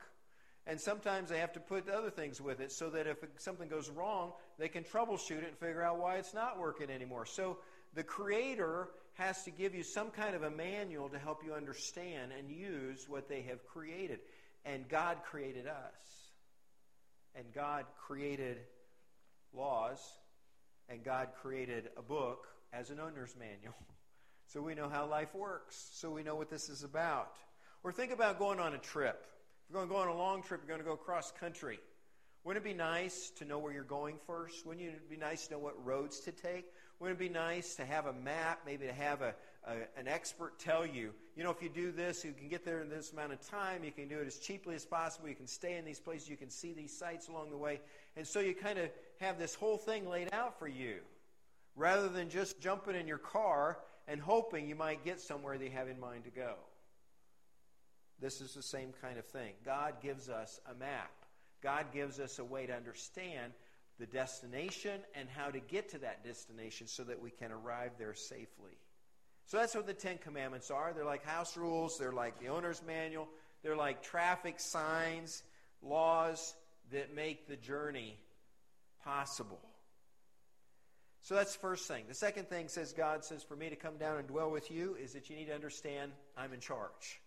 And 0.65 0.79
sometimes 0.79 1.29
they 1.29 1.39
have 1.39 1.53
to 1.53 1.59
put 1.59 1.89
other 1.89 2.09
things 2.09 2.39
with 2.39 2.61
it 2.61 2.71
so 2.71 2.89
that 2.91 3.05
if 3.05 3.17
something 3.37 3.67
goes 3.67 3.89
wrong, 3.89 4.31
they 4.57 4.69
can 4.69 4.83
troubleshoot 4.83 5.39
it 5.39 5.47
and 5.49 5.57
figure 5.57 5.81
out 5.81 5.99
why 5.99 6.15
it's 6.15 6.33
not 6.33 6.57
working 6.57 6.89
anymore. 6.89 7.25
So 7.25 7.57
the 7.93 8.03
Creator 8.03 8.87
has 9.15 9.43
to 9.43 9.51
give 9.51 9.75
you 9.75 9.83
some 9.83 10.09
kind 10.09 10.35
of 10.35 10.43
a 10.43 10.49
manual 10.49 11.09
to 11.09 11.19
help 11.19 11.43
you 11.45 11.53
understand 11.53 12.31
and 12.37 12.49
use 12.49 13.07
what 13.09 13.27
they 13.27 13.41
have 13.41 13.65
created. 13.65 14.19
And 14.65 14.87
God 14.87 15.17
created 15.23 15.67
us. 15.67 16.31
And 17.35 17.45
God 17.53 17.85
created 18.07 18.57
laws. 19.53 19.99
And 20.87 21.03
God 21.03 21.29
created 21.41 21.89
a 21.97 22.01
book 22.01 22.47
as 22.71 22.89
an 22.89 22.99
owner's 22.99 23.35
manual. 23.37 23.75
So 24.47 24.61
we 24.61 24.75
know 24.75 24.89
how 24.89 25.07
life 25.07 25.33
works. 25.33 25.89
So 25.93 26.11
we 26.11 26.21
know 26.21 26.35
what 26.35 26.49
this 26.49 26.69
is 26.69 26.83
about. 26.83 27.37
Or 27.81 27.91
think 27.91 28.11
about 28.11 28.37
going 28.37 28.59
on 28.59 28.75
a 28.75 28.77
trip. 28.77 29.25
You're 29.73 29.87
going 29.87 29.89
to 29.89 29.95
go 29.95 30.11
on 30.11 30.15
a 30.15 30.21
long 30.21 30.43
trip, 30.43 30.61
you're 30.61 30.77
going 30.77 30.85
to 30.85 30.87
go 30.87 30.95
cross 30.95 31.33
country. 31.39 31.79
Wouldn't 32.43 32.63
it 32.63 32.69
be 32.69 32.75
nice 32.75 33.31
to 33.37 33.43
know 33.43 33.57
where 33.57 33.73
you're 33.73 33.83
going 33.83 34.17
first? 34.27 34.67
Wouldn't 34.67 34.85
it 34.85 35.09
be 35.09 35.17
nice 35.17 35.47
to 35.47 35.53
know 35.53 35.59
what 35.59 35.83
roads 35.83 36.19
to 36.19 36.31
take? 36.31 36.65
Wouldn't 36.99 37.19
it 37.19 37.23
be 37.23 37.33
nice 37.33 37.73
to 37.77 37.85
have 37.85 38.05
a 38.05 38.13
map, 38.13 38.59
maybe 38.67 38.85
to 38.85 38.93
have 38.93 39.23
a, 39.23 39.33
a, 39.65 39.73
an 39.97 40.07
expert 40.07 40.59
tell 40.59 40.85
you, 40.85 41.11
you 41.35 41.43
know, 41.43 41.49
if 41.49 41.63
you 41.63 41.69
do 41.69 41.91
this, 41.91 42.23
you 42.23 42.33
can 42.33 42.49
get 42.49 42.63
there 42.63 42.83
in 42.83 42.89
this 42.89 43.13
amount 43.13 43.33
of 43.33 43.41
time. 43.49 43.83
You 43.83 43.91
can 43.91 44.07
do 44.07 44.19
it 44.19 44.27
as 44.27 44.37
cheaply 44.37 44.75
as 44.75 44.85
possible. 44.85 45.27
You 45.27 45.33
can 45.33 45.47
stay 45.47 45.75
in 45.77 45.85
these 45.85 45.99
places. 45.99 46.29
You 46.29 46.37
can 46.37 46.51
see 46.51 46.73
these 46.73 46.95
sites 46.95 47.27
along 47.27 47.49
the 47.49 47.57
way. 47.57 47.81
And 48.15 48.27
so 48.27 48.41
you 48.41 48.53
kind 48.53 48.77
of 48.77 48.91
have 49.21 49.39
this 49.39 49.55
whole 49.55 49.79
thing 49.79 50.07
laid 50.07 50.29
out 50.33 50.59
for 50.59 50.67
you 50.67 50.97
rather 51.75 52.09
than 52.09 52.29
just 52.29 52.61
jumping 52.61 52.95
in 52.95 53.07
your 53.07 53.17
car 53.17 53.79
and 54.07 54.21
hoping 54.21 54.69
you 54.69 54.75
might 54.75 55.03
get 55.03 55.19
somewhere 55.19 55.55
you 55.55 55.71
have 55.71 55.87
in 55.87 55.99
mind 55.99 56.25
to 56.25 56.29
go. 56.29 56.57
This 58.23 58.39
is 58.39 58.53
the 58.53 58.63
same 58.63 58.93
kind 59.01 59.19
of 59.19 59.25
thing. 59.25 59.51
God 59.65 59.95
gives 60.01 60.29
us 60.29 60.61
a 60.71 60.73
map. 60.73 61.11
God 61.61 61.87
gives 61.93 62.21
us 62.21 62.39
a 62.39 62.43
way 62.45 62.65
to 62.65 62.73
understand, 62.73 63.51
the 63.99 64.05
destination 64.05 65.01
and 65.13 65.27
how 65.29 65.49
to 65.49 65.59
get 65.59 65.89
to 65.89 65.97
that 65.99 66.23
destination 66.23 66.87
so 66.87 67.03
that 67.03 67.21
we 67.21 67.31
can 67.31 67.51
arrive 67.51 67.91
there 67.99 68.13
safely. 68.13 68.77
So 69.45 69.57
that's 69.57 69.75
what 69.75 69.87
the 69.87 69.93
Ten 69.93 70.17
Commandments 70.19 70.71
are. 70.71 70.93
They're 70.93 71.03
like 71.03 71.25
house 71.25 71.57
rules, 71.57 71.97
they're 71.97 72.13
like 72.13 72.39
the 72.39 72.47
owner's 72.47 72.81
manual, 72.87 73.27
they're 73.61 73.75
like 73.75 74.01
traffic 74.01 74.57
signs, 74.57 75.43
laws 75.81 76.55
that 76.93 77.13
make 77.13 77.49
the 77.49 77.57
journey 77.57 78.17
possible. 79.03 79.59
So 81.23 81.35
that's 81.35 81.53
the 81.53 81.59
first 81.59 81.89
thing. 81.89 82.05
The 82.07 82.15
second 82.15 82.47
thing 82.47 82.69
says 82.69 82.93
God 82.93 83.25
says 83.25 83.43
for 83.43 83.57
me 83.57 83.69
to 83.69 83.75
come 83.75 83.97
down 83.97 84.17
and 84.17 84.27
dwell 84.27 84.49
with 84.49 84.71
you 84.71 84.95
is 84.95 85.11
that 85.11 85.29
you 85.29 85.35
need 85.35 85.47
to 85.47 85.55
understand 85.55 86.13
I'm 86.37 86.53
in 86.53 86.61
charge. 86.61 87.19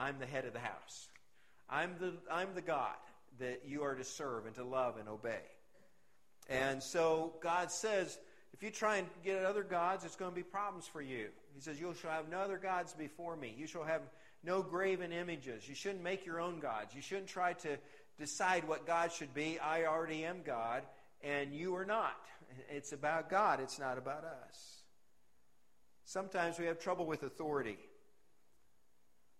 I'm 0.00 0.18
the 0.18 0.26
head 0.26 0.46
of 0.46 0.54
the 0.54 0.60
house. 0.60 1.08
I'm 1.68 1.94
the 2.00 2.14
I'm 2.30 2.54
the 2.54 2.62
God 2.62 2.96
that 3.38 3.62
you 3.66 3.82
are 3.82 3.94
to 3.94 4.04
serve 4.04 4.46
and 4.46 4.54
to 4.56 4.64
love 4.64 4.96
and 4.98 5.08
obey. 5.08 5.42
And 6.48 6.82
so 6.82 7.34
God 7.42 7.70
says 7.70 8.18
if 8.52 8.62
you 8.62 8.70
try 8.70 8.96
and 8.96 9.06
get 9.24 9.36
at 9.36 9.44
other 9.44 9.62
gods, 9.62 10.04
it's 10.04 10.16
going 10.16 10.30
to 10.30 10.34
be 10.34 10.42
problems 10.42 10.86
for 10.86 11.00
you. 11.00 11.28
He 11.54 11.60
says, 11.60 11.80
You 11.80 11.94
shall 12.00 12.10
have 12.10 12.28
no 12.28 12.38
other 12.38 12.58
gods 12.58 12.92
before 12.94 13.36
me. 13.36 13.54
You 13.56 13.66
shall 13.66 13.84
have 13.84 14.02
no 14.42 14.62
graven 14.62 15.12
images. 15.12 15.68
You 15.68 15.74
shouldn't 15.74 16.02
make 16.02 16.26
your 16.26 16.40
own 16.40 16.60
gods. 16.60 16.94
You 16.94 17.02
shouldn't 17.02 17.28
try 17.28 17.52
to 17.54 17.78
decide 18.18 18.66
what 18.66 18.86
God 18.86 19.12
should 19.12 19.34
be. 19.34 19.58
I 19.58 19.84
already 19.84 20.24
am 20.24 20.42
God, 20.44 20.82
and 21.22 21.54
you 21.54 21.74
are 21.76 21.84
not. 21.84 22.20
It's 22.68 22.92
about 22.92 23.30
God, 23.30 23.60
it's 23.60 23.78
not 23.78 23.98
about 23.98 24.24
us. 24.24 24.82
Sometimes 26.04 26.58
we 26.58 26.66
have 26.66 26.80
trouble 26.80 27.06
with 27.06 27.22
authority. 27.22 27.78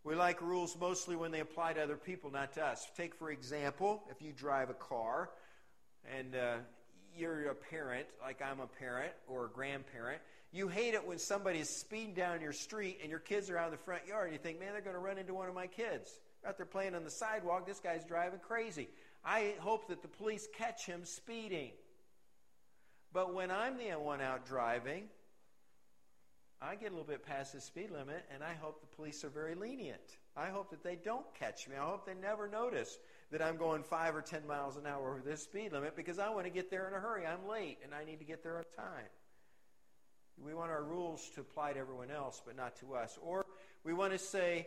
We 0.03 0.15
like 0.15 0.41
rules 0.41 0.77
mostly 0.81 1.15
when 1.15 1.31
they 1.31 1.41
apply 1.41 1.75
to 1.75 1.83
other 1.83 1.97
people, 1.97 2.31
not 2.31 2.55
to 2.55 2.65
us. 2.65 2.87
Take, 2.97 3.15
for 3.15 3.31
example, 3.31 4.03
if 4.11 4.23
you 4.23 4.33
drive 4.33 4.71
a 4.71 4.75
car 4.75 5.31
and 6.17 6.35
uh, 6.35 6.55
you're 7.17 7.51
a 7.51 7.55
parent, 7.55 8.07
like 8.23 8.41
I'm 8.41 8.61
a 8.61 8.67
parent 8.67 9.13
or 9.29 9.47
a 9.47 9.49
grandparent, 9.51 10.23
you 10.53 10.69
hate 10.69 10.95
it 10.95 11.07
when 11.07 11.19
somebody's 11.19 11.69
speeding 11.69 12.15
down 12.15 12.41
your 12.41 12.55
street 12.55 12.99
and 13.03 13.11
your 13.11 13.21
kids 13.21 13.51
are 13.51 13.59
out 13.59 13.67
in 13.67 13.73
the 13.73 13.77
front 13.77 14.07
yard 14.07 14.29
and 14.29 14.33
you 14.33 14.39
think, 14.39 14.59
man, 14.59 14.73
they're 14.73 14.81
going 14.81 14.97
to 14.97 15.01
run 15.01 15.19
into 15.19 15.35
one 15.35 15.49
of 15.49 15.55
my 15.55 15.67
kids. 15.67 16.19
Out 16.47 16.57
there 16.57 16.67
playing 16.67 16.95
on 16.95 17.05
the 17.05 17.11
sidewalk, 17.11 17.67
this 17.67 17.79
guy's 17.79 18.05
driving 18.05 18.41
crazy. 18.41 18.89
I 19.23 19.55
hope 19.61 19.89
that 19.89 20.01
the 20.01 20.09
police 20.09 20.49
catch 20.57 20.87
him 20.87 21.05
speeding. 21.05 21.73
But 23.13 23.35
when 23.35 23.51
I'm 23.51 23.77
the 23.77 23.91
one 23.99 24.23
out 24.23 24.47
driving, 24.47 25.05
I 26.63 26.75
get 26.75 26.89
a 26.89 26.91
little 26.91 27.07
bit 27.07 27.25
past 27.25 27.55
the 27.55 27.61
speed 27.61 27.91
limit, 27.91 28.23
and 28.35 28.43
I 28.45 28.53
hope 28.53 28.81
the 28.81 28.97
police 28.97 29.25
are 29.25 29.31
very 29.31 29.55
lenient. 29.55 30.19
I 30.37 30.49
hope 30.49 30.71
that 30.71 30.83
they 30.83 30.97
don't 30.97 31.25
catch 31.35 31.67
me. 31.67 31.77
I 31.77 31.85
hope 31.87 32.05
they 32.05 32.15
never 32.15 32.49
notice 32.49 32.99
that 33.31 33.41
I'm 33.41 33.57
going 33.57 33.83
five 33.83 34.15
or 34.15 34.21
ten 34.21 34.47
miles 34.47 34.77
an 34.77 34.87
hour 34.87 35.11
over 35.11 35.23
this 35.25 35.43
speed 35.43 35.73
limit 35.73 35.97
because 35.97 36.19
I 36.19 36.29
want 36.29 36.45
to 36.45 36.51
get 36.51 36.71
there 36.71 36.87
in 36.87 36.95
a 36.95 36.99
hurry. 36.99 37.27
I'm 37.27 37.49
late, 37.49 37.79
and 37.83 37.95
I 37.95 38.05
need 38.05 38.19
to 38.19 38.27
get 38.27 38.43
there 38.43 38.59
on 38.59 38.65
time. 38.77 39.07
We 40.43 40.55
want 40.55 40.71
our 40.71 40.83
rules 40.83 41.31
to 41.35 41.41
apply 41.41 41.73
to 41.73 41.79
everyone 41.79 42.11
else, 42.11 42.43
but 42.45 42.57
not 42.57 42.77
to 42.81 42.95
us. 42.95 43.19
Or 43.23 43.47
we 43.83 43.95
want 43.95 44.13
to 44.13 44.19
say, 44.19 44.67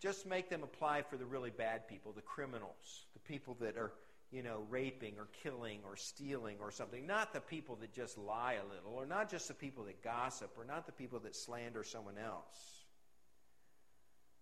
just 0.00 0.26
make 0.26 0.50
them 0.50 0.64
apply 0.64 1.02
for 1.02 1.16
the 1.16 1.24
really 1.24 1.50
bad 1.50 1.86
people, 1.86 2.12
the 2.12 2.22
criminals, 2.22 3.06
the 3.14 3.20
people 3.20 3.56
that 3.60 3.76
are 3.76 3.92
you 4.32 4.42
know, 4.42 4.64
raping 4.70 5.14
or 5.18 5.28
killing 5.42 5.80
or 5.86 5.94
stealing 5.94 6.56
or 6.60 6.70
something. 6.70 7.06
Not 7.06 7.34
the 7.34 7.40
people 7.40 7.76
that 7.76 7.92
just 7.92 8.16
lie 8.16 8.54
a 8.54 8.74
little, 8.74 8.98
or 8.98 9.06
not 9.06 9.30
just 9.30 9.46
the 9.46 9.54
people 9.54 9.84
that 9.84 10.02
gossip, 10.02 10.50
or 10.58 10.64
not 10.64 10.86
the 10.86 10.92
people 10.92 11.20
that 11.20 11.36
slander 11.36 11.84
someone 11.84 12.16
else. 12.16 12.82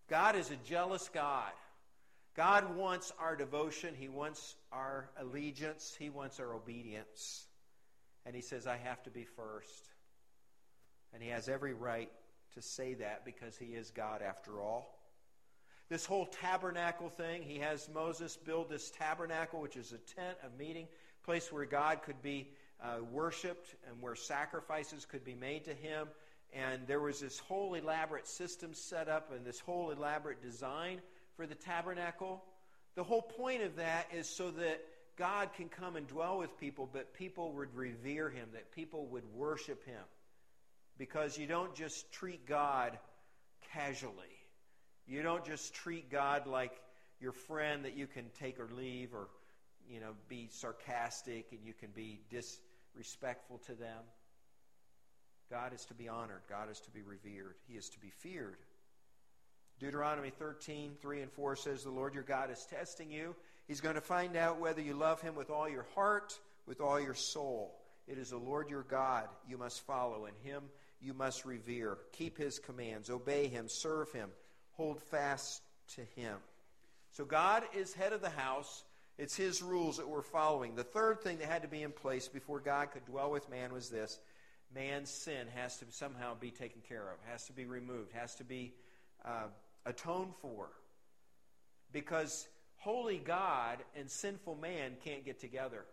God 0.09 0.37
is 0.37 0.51
a 0.51 0.57
jealous 0.57 1.11
God. 1.13 1.53
God 2.37 2.77
wants 2.77 3.13
our 3.19 3.35
devotion, 3.35 3.95
He 3.99 4.09
wants 4.09 4.55
our 4.73 5.11
allegiance, 5.19 5.97
He 5.99 6.11
wants 6.11 6.39
our 6.39 6.55
obedience. 6.55 7.47
And 8.25 8.35
He 8.35 8.43
says, 8.43 8.69
I 8.69 8.77
have 8.77 9.03
to 9.03 9.11
be 9.11 9.25
first. 9.25 9.91
And 11.13 11.21
He 11.23 11.31
has 11.31 11.49
every 11.49 11.75
right 11.75 12.11
to 12.55 12.63
say 12.63 12.95
that 12.95 13.25
because 13.25 13.57
He 13.57 13.75
is 13.75 13.91
God 13.91 14.23
after 14.23 14.61
all. 14.61 15.00
This 15.91 16.07
whole 16.07 16.27
tabernacle 16.27 17.09
thing, 17.09 17.43
he 17.43 17.59
has 17.59 17.89
Moses 17.93 18.37
build 18.37 18.71
this 18.71 18.93
tabernacle, 18.93 19.61
which 19.61 19.77
is 19.77 19.91
a 19.91 19.99
tent 19.99 20.39
a 20.47 20.57
meeting, 20.57 20.87
place 21.25 21.53
where 21.53 21.65
God 21.65 22.03
could 22.03 22.23
be 22.23 22.53
uh, 22.81 22.99
worshiped 23.11 23.75
and 23.89 24.01
where 24.01 24.15
sacrifices 24.15 25.05
could 25.05 25.25
be 25.25 25.35
made 25.35 25.65
to 25.65 25.75
him. 25.75 26.07
And 26.53 26.87
there 26.87 27.01
was 27.01 27.19
this 27.19 27.41
whole 27.41 27.75
elaborate 27.75 28.29
system 28.29 28.73
set 28.73 29.09
up 29.09 29.33
and 29.35 29.45
this 29.45 29.59
whole 29.59 29.91
elaborate 29.91 30.41
design 30.41 31.01
for 31.37 31.45
the 31.45 31.57
tabernacle. 31.57 32.45
The 32.95 33.05
whole 33.05 33.23
point 33.23 33.63
of 33.63 33.75
that 33.77 34.07
is 34.15 34.29
so 34.29 34.53
that 34.53 34.81
God 35.17 35.53
can 35.55 35.69
come 35.69 35.97
and 35.97 36.07
dwell 36.07 36.39
with 36.39 36.57
people, 36.59 36.89
but 36.91 37.15
people 37.15 37.53
would 37.55 37.75
revere 37.75 38.31
him, 38.31 38.49
that 38.53 38.71
people 38.73 39.07
would 39.07 39.25
worship 39.35 39.85
him. 39.85 40.05
Because 40.99 41.37
you 41.37 41.49
don't 41.49 41.75
just 41.75 42.13
treat 42.13 42.47
God 42.47 42.97
casually. 43.73 44.40
You 45.11 45.25
don't 45.25 45.45
just 45.45 45.75
treat 45.75 46.09
God 46.09 46.47
like 46.47 46.71
your 47.21 47.33
friend 47.33 47.85
that 47.85 47.97
you 47.97 48.07
can 48.07 48.27
take 48.39 48.61
or 48.61 48.69
leave 48.73 49.13
or, 49.13 49.27
you 49.91 49.99
know, 49.99 50.13
be 50.29 50.47
sarcastic 50.53 51.47
and 51.51 51.59
you 51.65 51.73
can 51.73 51.89
be 51.91 52.21
disrespectful 52.31 53.59
to 53.67 53.75
them. 53.75 54.05
God 55.51 55.75
is 55.75 55.85
to 55.87 55.95
be 55.95 56.09
honored. 56.09 56.43
God 56.49 56.71
is 56.71 56.79
to 56.83 56.93
be 56.93 57.03
revered. 57.03 57.57
He 57.67 57.77
is 57.77 57.89
to 57.89 57.99
be 57.99 58.11
feared. 58.11 58.59
Deuteronomy 59.81 60.31
13, 60.31 60.93
3 61.03 61.23
and 61.23 61.33
4 61.33 61.57
says, 61.57 61.83
The 61.83 61.91
Lord 61.91 62.15
your 62.15 62.23
God 62.23 62.53
is 62.53 62.65
testing 62.71 63.11
you. 63.11 63.35
He's 63.67 63.81
going 63.81 63.97
to 63.97 64.01
find 64.01 64.37
out 64.37 64.61
whether 64.61 64.81
you 64.81 64.95
love 64.95 65.21
him 65.21 65.35
with 65.35 65.51
all 65.51 65.69
your 65.69 65.87
heart, 65.97 66.39
with 66.69 66.81
all 66.81 67.01
your 67.01 67.15
soul. 67.15 67.75
It 68.07 68.17
is 68.17 68.31
the 68.31 68.37
Lord 68.39 68.71
your 68.71 68.85
God 68.85 69.25
you 69.49 69.59
must 69.59 69.85
follow, 69.85 70.27
and 70.27 70.37
him 70.45 70.63
you 71.01 71.15
must 71.15 71.45
revere. 71.45 71.99
Keep 72.13 72.39
his 72.39 72.61
commands, 72.61 73.11
obey 73.11 73.49
him, 73.49 73.69
serve 73.69 74.13
him 74.13 74.31
hold 74.81 74.99
fast 74.99 75.61
to 75.95 76.01
him. 76.17 76.39
So 77.13 77.27
God 77.27 77.65
is 77.77 77.93
head 77.93 78.15
of 78.15 78.23
the 78.23 78.31
house. 78.31 78.83
It's 79.19 79.37
his 79.37 79.61
rules 79.61 79.99
that 79.99 80.09
we're 80.09 80.23
following. 80.23 80.75
The 80.75 80.85
third 80.85 81.21
thing 81.21 81.37
that 81.41 81.49
had 81.49 81.61
to 81.63 81.69
be 81.69 81.83
in 81.83 81.93
place 81.93 82.29
before 82.29 82.61
God 82.61 82.91
could 82.91 83.05
dwell 83.05 83.31
with 83.31 83.51
man 83.51 83.75
was 83.75 83.91
this 83.91 84.19
man's 84.75 85.11
sin 85.11 85.49
has 85.55 85.77
to 85.79 85.85
somehow 85.91 86.35
be 86.41 86.51
taken 86.51 86.81
care 86.89 87.03
of, 87.03 87.19
has 87.31 87.45
to 87.45 87.53
be 87.53 87.67
removed, 87.67 88.13
has 88.13 88.35
to 88.37 88.45
be 88.45 88.73
uh, 89.23 89.49
atoned 89.85 90.33
for. 90.41 90.71
Because 91.93 92.49
holy 92.79 93.19
God 93.19 93.81
and 93.95 94.11
sinful 94.11 94.55
man 94.55 94.93
can't 95.05 95.27
get 95.27 95.41
together. 95.41 95.85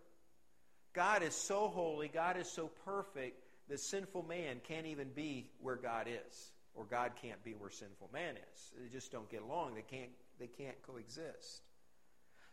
God 0.94 1.24
is 1.24 1.36
so 1.36 1.67
holy, 1.67 2.08
God 2.08 2.38
is 2.38 2.50
so 2.50 2.70
perfect, 2.86 3.44
that 3.67 3.82
sinful 3.82 4.24
man 4.24 4.62
can't 4.65 4.86
even 4.86 5.10
be 5.13 5.50
where 5.60 5.75
God 5.75 6.08
is 6.08 6.51
or 6.77 6.86
God 6.86 7.13
can't 7.22 7.43
be 7.43 7.51
where 7.51 7.69
sinful 7.69 8.10
man 8.13 8.36
is. 8.38 8.72
They 8.79 8.89
just 8.89 9.12
don't 9.12 9.29
get 9.29 9.41
along. 9.41 9.75
They 9.75 9.81
can't, 9.81 10.12
they 10.39 10.48
can't 10.48 10.81
coexist. 10.84 11.62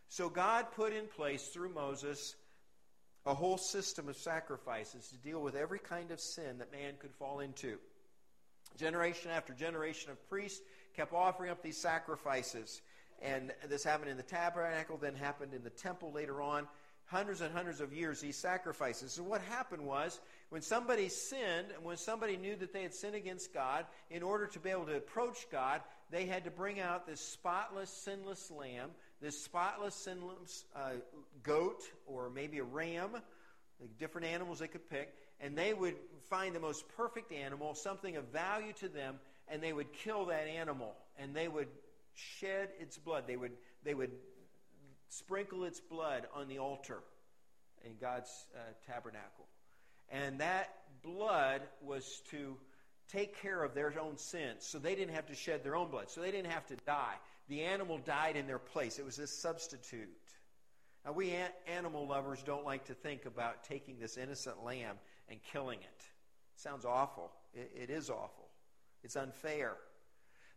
So 0.08 0.28
God 0.28 0.66
put 0.74 0.92
in 0.92 1.06
place 1.06 1.48
through 1.48 1.70
Moses 1.70 2.34
a 3.26 3.34
whole 3.34 3.58
system 3.58 4.08
of 4.08 4.16
sacrifices 4.16 5.08
to 5.08 5.16
deal 5.16 5.40
with 5.40 5.54
every 5.54 5.78
kind 5.78 6.10
of 6.10 6.20
sin 6.20 6.58
that 6.58 6.72
man 6.72 6.94
could 6.98 7.12
fall 7.14 7.40
into. 7.40 7.78
Generation 8.76 9.30
after 9.30 9.52
generation 9.52 10.10
of 10.10 10.28
priests 10.28 10.60
kept 10.96 11.12
offering 11.12 11.50
up 11.50 11.62
these 11.62 11.80
sacrifices. 11.80 12.82
And 13.22 13.52
this 13.68 13.84
happened 13.84 14.10
in 14.10 14.16
the 14.16 14.22
tabernacle, 14.22 14.98
then 14.98 15.14
happened 15.14 15.54
in 15.54 15.62
the 15.62 15.70
temple 15.70 16.12
later 16.12 16.42
on 16.42 16.66
hundreds 17.14 17.40
and 17.40 17.54
hundreds 17.54 17.80
of 17.80 17.92
years 17.92 18.20
these 18.20 18.36
sacrifices. 18.36 19.12
So 19.12 19.22
what 19.22 19.40
happened 19.42 19.86
was 19.86 20.20
when 20.48 20.62
somebody 20.62 21.08
sinned 21.08 21.68
and 21.72 21.84
when 21.84 21.96
somebody 21.96 22.36
knew 22.36 22.56
that 22.56 22.72
they 22.72 22.82
had 22.82 22.92
sinned 22.92 23.14
against 23.14 23.54
God, 23.54 23.86
in 24.10 24.24
order 24.24 24.48
to 24.48 24.58
be 24.58 24.70
able 24.70 24.86
to 24.86 24.96
approach 24.96 25.46
God, 25.52 25.80
they 26.10 26.26
had 26.26 26.42
to 26.44 26.50
bring 26.50 26.80
out 26.80 27.06
this 27.06 27.20
spotless, 27.20 27.88
sinless 27.88 28.50
lamb, 28.50 28.90
this 29.20 29.40
spotless, 29.40 29.94
sinless 29.94 30.64
uh, 30.74 30.94
goat, 31.44 31.82
or 32.04 32.30
maybe 32.30 32.58
a 32.58 32.64
ram, 32.64 33.10
different 33.96 34.26
animals 34.26 34.58
they 34.58 34.66
could 34.66 34.90
pick, 34.90 35.14
and 35.40 35.56
they 35.56 35.72
would 35.72 35.94
find 36.28 36.52
the 36.52 36.60
most 36.60 36.84
perfect 36.96 37.30
animal, 37.30 37.74
something 37.74 38.16
of 38.16 38.24
value 38.24 38.72
to 38.80 38.88
them, 38.88 39.20
and 39.46 39.62
they 39.62 39.72
would 39.72 39.92
kill 39.92 40.26
that 40.26 40.48
animal, 40.48 40.96
and 41.16 41.32
they 41.32 41.46
would 41.46 41.68
shed 42.14 42.70
its 42.80 42.98
blood. 42.98 43.24
They 43.26 43.36
would, 43.36 43.52
they 43.84 43.94
would 43.94 44.10
sprinkle 45.18 45.64
its 45.64 45.80
blood 45.80 46.26
on 46.34 46.48
the 46.48 46.58
altar 46.58 47.00
in 47.84 47.92
God's 48.00 48.30
uh, 48.54 48.58
tabernacle. 48.90 49.46
And 50.10 50.40
that 50.40 50.74
blood 51.02 51.62
was 51.82 52.22
to 52.30 52.56
take 53.12 53.40
care 53.40 53.62
of 53.62 53.74
their 53.74 53.92
own 54.00 54.16
sins. 54.16 54.64
So 54.66 54.78
they 54.78 54.94
didn't 54.94 55.14
have 55.14 55.26
to 55.26 55.34
shed 55.34 55.62
their 55.62 55.76
own 55.76 55.90
blood. 55.90 56.10
So 56.10 56.20
they 56.20 56.30
didn't 56.30 56.50
have 56.50 56.66
to 56.66 56.76
die. 56.86 57.14
The 57.48 57.62
animal 57.62 57.98
died 57.98 58.36
in 58.36 58.46
their 58.46 58.58
place. 58.58 58.98
It 58.98 59.04
was 59.04 59.18
a 59.18 59.26
substitute. 59.26 60.08
Now, 61.04 61.12
we 61.12 61.34
animal 61.66 62.06
lovers 62.06 62.42
don't 62.42 62.64
like 62.64 62.86
to 62.86 62.94
think 62.94 63.26
about 63.26 63.64
taking 63.64 63.98
this 63.98 64.16
innocent 64.16 64.64
lamb 64.64 64.96
and 65.28 65.38
killing 65.52 65.78
it. 65.80 65.84
it 65.84 66.60
sounds 66.60 66.86
awful. 66.86 67.30
It, 67.52 67.70
it 67.74 67.90
is 67.90 68.08
awful. 68.08 68.48
It's 69.02 69.16
unfair. 69.16 69.74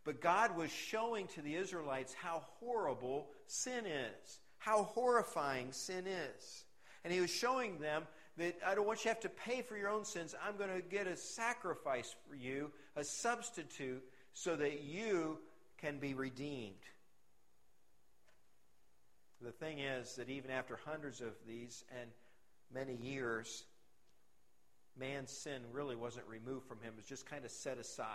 But 0.06 0.22
God 0.22 0.56
was 0.56 0.72
showing 0.72 1.28
to 1.36 1.42
the 1.42 1.56
Israelites 1.56 2.14
how 2.14 2.44
horrible 2.62 3.28
sin 3.48 3.86
is 3.86 4.40
how 4.58 4.84
horrifying 4.84 5.72
sin 5.72 6.06
is. 6.08 6.64
And 7.04 7.14
he 7.14 7.22
was 7.22 7.30
showing 7.30 7.80
them 7.80 8.04
that 8.38 8.58
I 8.66 8.76
don't 8.76 8.86
want 8.86 9.00
you 9.00 9.04
to 9.04 9.10
have 9.10 9.20
to 9.22 9.30
pay 9.30 9.62
for 9.62 9.78
your 9.78 9.90
own 9.90 10.06
sins. 10.06 10.36
I'm 10.46 10.58
going 10.58 10.70
to 10.76 10.82
get 10.82 11.08
a 11.08 11.16
sacrifice 11.16 12.16
for 12.28 12.36
you, 12.36 12.72
a 12.96 13.04
substitute, 13.04 14.04
so 14.34 14.56
that 14.56 14.82
you 14.84 15.40
can 15.78 16.00
be 16.00 16.14
redeemed. 16.14 16.76
The 19.42 19.52
thing 19.52 19.80
is 19.80 20.16
that 20.16 20.30
even 20.30 20.52
after 20.52 20.80
hundreds 20.86 21.22
of 21.22 21.34
these 21.48 21.84
and 22.02 22.10
many 22.74 22.96
years, 22.96 23.64
man's 25.00 25.32
sin 25.32 25.62
really 25.72 25.96
wasn't 25.96 26.26
removed 26.28 26.68
from 26.68 26.80
him. 26.80 26.94
It 26.96 26.98
was 26.98 27.06
just 27.06 27.30
kind 27.30 27.46
of 27.46 27.52
set 27.52 27.78
aside. 27.78 28.08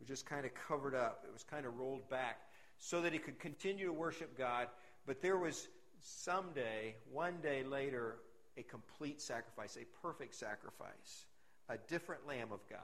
was 0.00 0.08
just 0.08 0.26
kind 0.26 0.44
of 0.44 0.52
covered 0.54 0.94
up. 0.94 1.24
It 1.26 1.32
was 1.32 1.44
kind 1.44 1.66
of 1.66 1.78
rolled 1.78 2.08
back 2.08 2.40
so 2.78 3.02
that 3.02 3.12
he 3.12 3.18
could 3.18 3.38
continue 3.38 3.86
to 3.86 3.92
worship 3.92 4.36
God. 4.36 4.68
But 5.06 5.20
there 5.20 5.36
was 5.36 5.68
someday, 6.00 6.96
one 7.12 7.40
day 7.42 7.62
later, 7.62 8.16
a 8.56 8.62
complete 8.62 9.20
sacrifice, 9.20 9.76
a 9.76 10.06
perfect 10.06 10.34
sacrifice, 10.34 11.26
a 11.68 11.76
different 11.88 12.26
Lamb 12.26 12.52
of 12.52 12.60
God. 12.68 12.80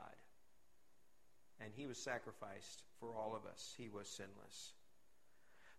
And 1.62 1.70
he 1.76 1.86
was 1.86 1.98
sacrificed 1.98 2.82
for 2.98 3.14
all 3.14 3.36
of 3.36 3.50
us. 3.50 3.74
He 3.76 3.88
was 3.88 4.08
sinless. 4.08 4.72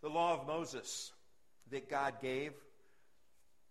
The 0.01 0.09
law 0.09 0.39
of 0.39 0.47
Moses 0.47 1.11
that 1.71 1.89
God 1.89 2.15
gave. 2.21 2.53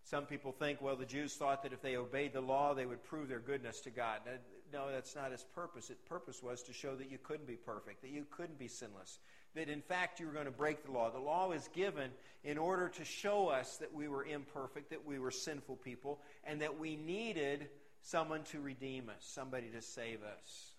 Some 0.05 0.27
people 0.27 0.53
think, 0.53 0.81
well, 0.81 0.97
the 0.97 1.05
Jews 1.05 1.35
thought 1.35 1.63
that 1.63 1.73
if 1.73 1.83
they 1.83 1.97
obeyed 1.97 2.33
the 2.33 2.41
law, 2.41 2.75
they 2.75 2.87
would 2.87 3.05
prove 3.05 3.29
their 3.29 3.39
goodness 3.39 3.81
to 3.83 3.91
God. 3.91 4.21
No, 4.73 4.91
that's 4.91 5.15
not 5.15 5.31
his 5.31 5.45
purpose. 5.55 5.89
His 5.89 5.99
purpose 5.99 6.43
was 6.43 6.63
to 6.65 6.73
show 6.73 6.97
that 6.97 7.11
you 7.11 7.19
couldn't 7.19 7.47
be 7.47 7.57
perfect, 7.57 8.03
that 8.03 8.11
you 8.11 8.27
couldn't 8.31 8.59
be 8.59 8.69
sinless, 8.69 9.19
that 9.55 9.69
in 9.69 9.81
fact 9.81 10.21
you 10.21 10.27
were 10.27 10.33
going 10.33 10.47
to 10.47 10.51
break 10.51 10.85
the 10.85 10.93
law. 10.93 11.11
The 11.11 11.19
law 11.19 11.49
was 11.49 11.69
given 11.75 12.11
in 12.45 12.59
order 12.59 12.89
to 12.89 13.05
show 13.05 13.49
us 13.49 13.77
that 13.79 13.93
we 13.93 14.09
were 14.09 14.25
imperfect, 14.25 14.91
that 14.91 15.07
we 15.07 15.19
were 15.19 15.31
sinful 15.31 15.77
people, 15.77 16.21
and 16.45 16.61
that 16.63 16.79
we 16.79 16.97
needed 16.97 17.69
someone 18.03 18.43
to 18.45 18.61
redeem 18.61 19.09
us, 19.09 19.23
somebody 19.23 19.69
to 19.69 19.83
save 19.83 20.21
us. 20.23 20.73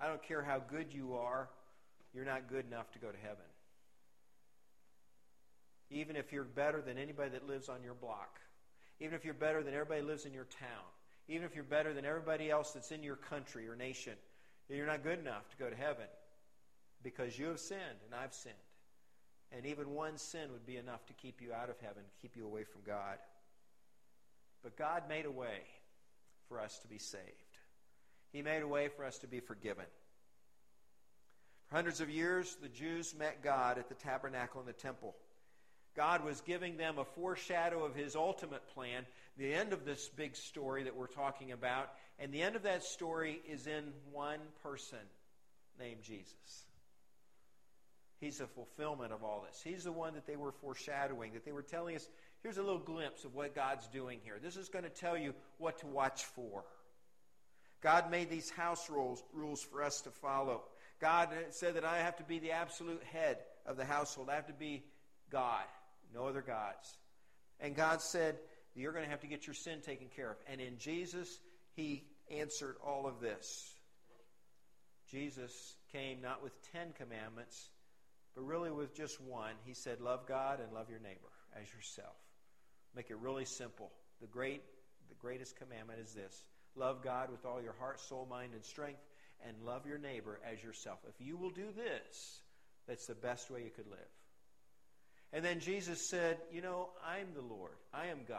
I 0.00 0.06
don't 0.06 0.22
care 0.22 0.42
how 0.42 0.60
good 0.60 0.92
you 0.92 1.14
are, 1.14 1.48
you're 2.14 2.24
not 2.24 2.48
good 2.48 2.66
enough 2.66 2.90
to 2.92 2.98
go 2.98 3.08
to 3.08 3.18
heaven. 3.18 3.44
Even 5.90 6.16
if 6.16 6.32
you're 6.32 6.44
better 6.44 6.80
than 6.80 6.98
anybody 6.98 7.30
that 7.30 7.46
lives 7.46 7.68
on 7.68 7.82
your 7.82 7.94
block, 7.94 8.38
even 9.00 9.14
if 9.14 9.24
you're 9.24 9.34
better 9.34 9.62
than 9.62 9.74
everybody 9.74 10.02
lives 10.02 10.24
in 10.24 10.32
your 10.32 10.46
town, 10.60 10.86
even 11.28 11.44
if 11.44 11.54
you're 11.54 11.64
better 11.64 11.92
than 11.92 12.04
everybody 12.04 12.50
else 12.50 12.72
that's 12.72 12.90
in 12.90 13.02
your 13.02 13.16
country 13.16 13.68
or 13.68 13.76
nation, 13.76 14.14
you're 14.70 14.86
not 14.86 15.02
good 15.02 15.18
enough 15.18 15.48
to 15.50 15.56
go 15.56 15.68
to 15.68 15.76
heaven 15.76 16.04
because 17.02 17.38
you 17.38 17.46
have 17.46 17.60
sinned 17.60 18.00
and 18.04 18.14
I've 18.14 18.34
sinned. 18.34 18.54
And 19.52 19.64
even 19.66 19.94
one 19.94 20.18
sin 20.18 20.52
would 20.52 20.66
be 20.66 20.76
enough 20.76 21.06
to 21.06 21.12
keep 21.14 21.40
you 21.40 21.52
out 21.52 21.70
of 21.70 21.80
heaven, 21.80 22.02
keep 22.20 22.36
you 22.36 22.44
away 22.44 22.64
from 22.64 22.82
God. 22.86 23.18
But 24.62 24.76
God 24.76 25.04
made 25.08 25.24
a 25.24 25.30
way 25.30 25.62
for 26.48 26.60
us 26.60 26.78
to 26.80 26.88
be 26.88 26.98
saved. 26.98 27.22
He 28.32 28.42
made 28.42 28.62
a 28.62 28.68
way 28.68 28.88
for 28.88 29.04
us 29.04 29.18
to 29.18 29.26
be 29.26 29.40
forgiven. 29.40 29.86
For 31.68 31.76
hundreds 31.76 32.00
of 32.00 32.10
years, 32.10 32.56
the 32.60 32.68
Jews 32.68 33.14
met 33.18 33.42
God 33.42 33.78
at 33.78 33.88
the 33.88 33.94
tabernacle 33.94 34.60
and 34.60 34.68
the 34.68 34.74
temple. 34.74 35.14
God 35.96 36.24
was 36.24 36.40
giving 36.42 36.76
them 36.76 36.98
a 36.98 37.04
foreshadow 37.04 37.84
of 37.84 37.94
his 37.94 38.14
ultimate 38.14 38.66
plan, 38.74 39.04
the 39.36 39.52
end 39.52 39.72
of 39.72 39.84
this 39.84 40.08
big 40.08 40.36
story 40.36 40.84
that 40.84 40.96
we're 40.96 41.06
talking 41.06 41.52
about. 41.52 41.90
And 42.18 42.32
the 42.32 42.42
end 42.42 42.56
of 42.56 42.62
that 42.64 42.84
story 42.84 43.40
is 43.48 43.66
in 43.66 43.92
one 44.12 44.40
person 44.62 44.98
named 45.78 46.02
Jesus. 46.02 46.67
He's 48.20 48.38
the 48.38 48.46
fulfillment 48.46 49.12
of 49.12 49.22
all 49.22 49.44
this. 49.46 49.60
He's 49.62 49.84
the 49.84 49.92
one 49.92 50.14
that 50.14 50.26
they 50.26 50.36
were 50.36 50.52
foreshadowing, 50.52 51.34
that 51.34 51.44
they 51.44 51.52
were 51.52 51.62
telling 51.62 51.94
us 51.94 52.08
here's 52.42 52.58
a 52.58 52.62
little 52.62 52.78
glimpse 52.78 53.24
of 53.24 53.34
what 53.34 53.54
God's 53.54 53.86
doing 53.88 54.18
here. 54.24 54.38
This 54.42 54.56
is 54.56 54.68
going 54.68 54.84
to 54.84 54.90
tell 54.90 55.16
you 55.16 55.34
what 55.58 55.78
to 55.80 55.86
watch 55.86 56.24
for. 56.24 56.64
God 57.80 58.10
made 58.10 58.28
these 58.28 58.50
house 58.50 58.90
rules, 58.90 59.22
rules 59.32 59.62
for 59.62 59.82
us 59.82 60.00
to 60.02 60.10
follow. 60.10 60.62
God 61.00 61.28
uh, 61.32 61.50
said 61.50 61.74
that 61.74 61.84
I 61.84 61.98
have 61.98 62.16
to 62.16 62.24
be 62.24 62.40
the 62.40 62.52
absolute 62.52 63.02
head 63.04 63.38
of 63.66 63.76
the 63.76 63.84
household. 63.84 64.28
I 64.30 64.34
have 64.34 64.48
to 64.48 64.52
be 64.52 64.82
God, 65.30 65.64
no 66.12 66.26
other 66.26 66.42
gods. 66.42 66.96
And 67.60 67.76
God 67.76 68.00
said, 68.00 68.38
You're 68.74 68.92
going 68.92 69.04
to 69.04 69.10
have 69.10 69.20
to 69.20 69.28
get 69.28 69.46
your 69.46 69.54
sin 69.54 69.80
taken 69.80 70.08
care 70.08 70.30
of. 70.30 70.36
And 70.50 70.60
in 70.60 70.78
Jesus, 70.78 71.38
He 71.76 72.04
answered 72.30 72.76
all 72.84 73.06
of 73.06 73.20
this. 73.20 73.74
Jesus 75.10 75.76
came 75.92 76.20
not 76.20 76.42
with 76.42 76.52
ten 76.72 76.92
commandments, 76.98 77.70
but 78.38 78.46
really 78.46 78.70
with 78.70 78.94
just 78.94 79.20
one. 79.20 79.54
He 79.64 79.74
said, 79.74 80.00
Love 80.00 80.28
God 80.28 80.60
and 80.60 80.72
love 80.72 80.88
your 80.88 81.00
neighbor 81.00 81.32
as 81.60 81.66
yourself. 81.74 82.14
Make 82.94 83.10
it 83.10 83.18
really 83.18 83.44
simple. 83.44 83.90
The 84.20 84.28
great 84.28 84.62
the 85.08 85.16
greatest 85.16 85.56
commandment 85.56 85.98
is 85.98 86.14
this. 86.14 86.44
Love 86.76 87.02
God 87.02 87.32
with 87.32 87.44
all 87.44 87.60
your 87.60 87.72
heart, 87.80 87.98
soul, 87.98 88.28
mind, 88.30 88.52
and 88.54 88.64
strength, 88.64 89.00
and 89.44 89.56
love 89.64 89.86
your 89.86 89.98
neighbor 89.98 90.38
as 90.48 90.62
yourself. 90.62 91.00
If 91.08 91.26
you 91.26 91.36
will 91.36 91.50
do 91.50 91.66
this, 91.74 92.40
that's 92.86 93.06
the 93.06 93.16
best 93.16 93.50
way 93.50 93.64
you 93.64 93.70
could 93.74 93.88
live. 93.88 93.98
And 95.32 95.44
then 95.44 95.58
Jesus 95.58 96.08
said, 96.08 96.38
You 96.52 96.62
know, 96.62 96.90
I'm 97.04 97.34
the 97.34 97.42
Lord. 97.42 97.74
I 97.92 98.06
am 98.06 98.20
God. 98.28 98.38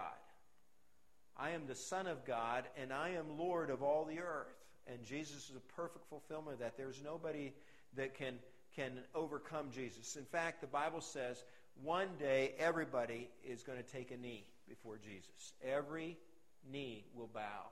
I 1.35 1.49
am 1.49 1.67
the 1.67 1.75
Son 1.75 2.07
of 2.07 2.25
God, 2.25 2.63
and 2.81 2.93
I 2.93 3.09
am 3.09 3.37
Lord 3.37 3.69
of 3.69 3.83
all 3.83 4.05
the 4.05 4.19
earth. 4.19 4.55
And 4.87 5.03
Jesus 5.03 5.49
is 5.49 5.55
a 5.57 5.73
perfect 5.75 6.05
fulfillment 6.09 6.53
of 6.53 6.59
that. 6.59 6.77
There's 6.77 7.01
nobody 7.03 7.51
that 7.95 8.15
can, 8.15 8.35
can 8.79 8.93
overcome 9.13 9.67
Jesus. 9.71 10.15
In 10.15 10.23
fact, 10.23 10.61
the 10.61 10.67
Bible 10.67 11.01
says 11.01 11.43
one 11.83 12.07
day 12.17 12.53
everybody 12.57 13.29
is 13.43 13.61
going 13.61 13.77
to 13.77 13.83
take 13.83 14.11
a 14.11 14.17
knee 14.17 14.45
before 14.69 14.97
Jesus. 14.97 15.53
Every 15.61 16.17
knee 16.71 17.03
will 17.13 17.29
bow. 17.33 17.71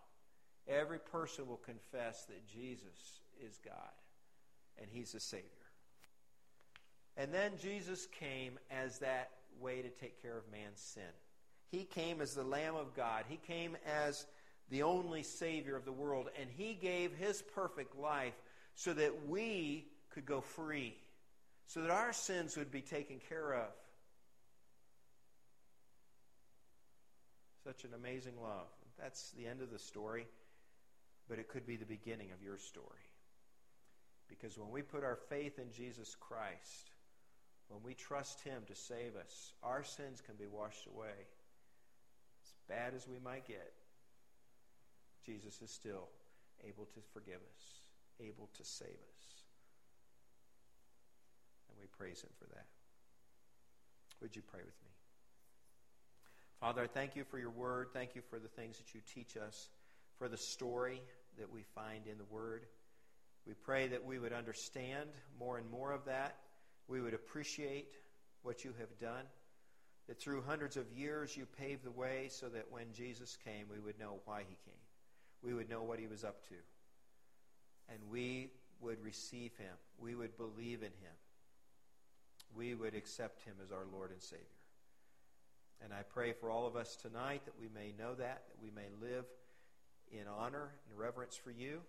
Every 0.68 1.00
person 1.00 1.48
will 1.48 1.62
confess 1.66 2.26
that 2.26 2.46
Jesus 2.46 3.22
is 3.42 3.58
God 3.64 3.74
and 4.82 4.88
He's 4.92 5.14
the 5.14 5.22
Savior. 5.22 5.46
And 7.16 7.34
then 7.34 7.54
Jesus 7.62 8.08
came 8.20 8.60
as 8.70 9.00
that 9.00 9.30
way 9.62 9.82
to 9.82 9.90
take 9.90 10.22
care 10.22 10.38
of 10.38 10.44
man's 10.52 10.82
sin. 10.82 11.04
He 11.72 11.86
came 11.86 12.20
as 12.20 12.34
the 12.34 12.44
Lamb 12.44 12.76
of 12.76 12.94
God. 12.96 13.24
He 13.30 13.38
came 13.48 13.78
as 13.86 14.26
the 14.70 14.84
only 14.84 15.24
Savior 15.24 15.78
of 15.78 15.86
the 15.86 15.92
world. 15.92 16.28
And 16.40 16.50
He 16.56 16.74
gave 16.74 17.14
His 17.14 17.42
perfect 17.42 17.98
life 17.98 18.36
so 18.76 18.94
that 18.94 19.28
we 19.28 19.88
could 20.18 20.26
go 20.26 20.42
free, 20.42 20.96
so 21.68 21.82
that 21.82 21.92
our 21.92 22.12
sins 22.12 22.58
would 22.58 22.72
be 22.72 22.82
taken 22.82 23.20
care 23.30 23.54
of. 23.54 23.70
Such 27.64 27.84
an 27.84 27.92
amazing 27.94 28.34
love. 28.42 28.66
That's 29.00 29.30
the 29.38 29.46
end 29.46 29.62
of 29.62 29.70
the 29.70 29.78
story, 29.78 30.26
but 31.30 31.38
it 31.38 31.50
could 31.50 31.68
be 31.68 31.76
the 31.76 31.86
beginning 31.86 32.32
of 32.32 32.44
your 32.44 32.58
story. 32.58 33.06
Because 34.28 34.58
when 34.58 34.72
we 34.72 34.82
put 34.82 35.04
our 35.04 35.20
faith 35.30 35.60
in 35.60 35.72
Jesus 35.72 36.16
Christ, 36.20 36.90
when 37.70 37.84
we 37.84 37.94
trust 37.94 38.42
Him 38.42 38.64
to 38.70 38.76
save 38.76 39.16
us, 39.24 39.54
our 39.62 39.84
sins 39.84 40.20
can 40.26 40.34
be 40.36 40.48
washed 40.48 40.88
away. 40.88 41.28
As 42.44 42.54
bad 42.68 42.96
as 42.96 43.08
we 43.08 43.20
might 43.24 43.48
get, 43.48 43.72
Jesus 45.28 45.62
is 45.62 45.70
still 45.70 46.08
able 46.68 46.86
to 46.86 47.02
forgive 47.14 47.36
us, 47.36 47.64
able 48.20 48.50
to 48.58 48.64
save 48.66 48.88
us. 48.88 49.37
We 51.80 51.88
praise 51.98 52.22
Him 52.22 52.30
for 52.40 52.46
that. 52.56 52.66
Would 54.22 54.36
you 54.36 54.42
pray 54.42 54.60
with 54.60 54.68
me? 54.84 54.92
Father, 56.60 56.84
I 56.84 56.88
thank 56.88 57.16
you 57.16 57.24
for 57.24 57.38
your 57.38 57.52
word. 57.52 57.90
Thank 57.94 58.16
you 58.16 58.22
for 58.30 58.40
the 58.40 58.48
things 58.48 58.78
that 58.78 58.94
you 58.94 59.02
teach 59.14 59.38
us, 59.38 59.70
for 60.18 60.28
the 60.28 60.38
story 60.38 61.02
that 61.38 61.52
we 61.52 61.62
find 61.76 62.08
in 62.08 62.18
the 62.18 62.26
word. 62.26 62.66
We 63.46 63.54
pray 63.54 63.88
that 63.88 64.04
we 64.04 64.18
would 64.18 64.34
understand 64.34 65.10
more 65.40 65.58
and 65.58 65.70
more 65.70 65.92
of 65.92 66.06
that 66.06 66.36
we 66.88 67.02
would 67.02 67.14
appreciate 67.14 67.94
what 68.44 68.64
you 68.64 68.74
have 68.80 68.98
done. 69.00 69.26
That 70.08 70.22
through 70.22 70.44
hundreds 70.44 70.78
of 70.78 70.86
years 70.94 71.36
you 71.36 71.46
paved 71.46 71.84
the 71.84 71.92
way 71.92 72.30
so 72.30 72.48
that 72.48 72.72
when 72.72 72.94
Jesus 72.94 73.38
came, 73.44 73.66
we 73.70 73.80
would 73.80 74.00
know 74.00 74.20
why 74.26 74.40
he 74.48 74.56
came. 74.66 74.80
We 75.44 75.54
would 75.54 75.70
know 75.70 75.84
what 75.84 76.00
he 76.00 76.08
was 76.08 76.24
up 76.24 76.48
to. 76.48 76.56
And 77.90 78.00
we 78.10 78.52
would 78.80 79.04
receive 79.04 79.52
him. 79.58 79.76
We 80.00 80.16
would 80.16 80.38
believe 80.38 80.80
in 80.80 80.92
him. 80.92 81.16
We 82.56 82.74
would 82.74 82.96
accept 82.96 83.44
him 83.44 83.54
as 83.64 83.72
our 83.72 83.86
Lord 83.92 84.12
and 84.12 84.22
Savior. 84.22 84.46
And 85.84 85.94
I 85.94 86.02
pray 86.02 86.34
for 86.34 86.50
all 86.50 86.66
of 86.66 86.76
us 86.76 86.96
tonight 86.96 87.42
that 87.46 87.60
we 87.60 87.68
may 87.74 87.94
know 87.98 88.16
that, 88.16 88.44
that 88.48 88.62
we 88.62 88.72
may 88.72 88.88
live 89.02 89.26
in 90.12 90.28
honor 90.28 90.72
and 90.90 91.00
reverence 91.00 91.36
for 91.36 91.52
you, 91.52 91.82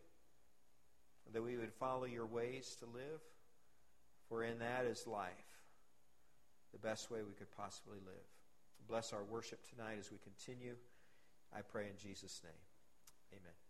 that 1.33 1.43
we 1.43 1.57
would 1.57 1.73
follow 1.73 2.05
your 2.05 2.27
ways 2.27 2.77
to 2.81 2.87
live. 2.87 3.21
For 4.29 4.45
in 4.45 4.59
that 4.59 4.85
is 4.85 5.07
life, 5.07 5.31
the 6.73 6.79
best 6.79 7.11
way 7.11 7.21
we 7.27 7.33
could 7.33 7.51
possibly 7.57 7.99
live. 8.05 8.27
Bless 8.87 9.13
our 9.13 9.25
worship 9.25 9.61
tonight 9.71 9.97
as 9.99 10.11
we 10.11 10.19
continue. 10.19 10.75
I 11.55 11.63
pray 11.63 11.85
in 11.85 11.97
Jesus' 11.97 12.41
name. 12.45 13.41
Amen. 13.41 13.68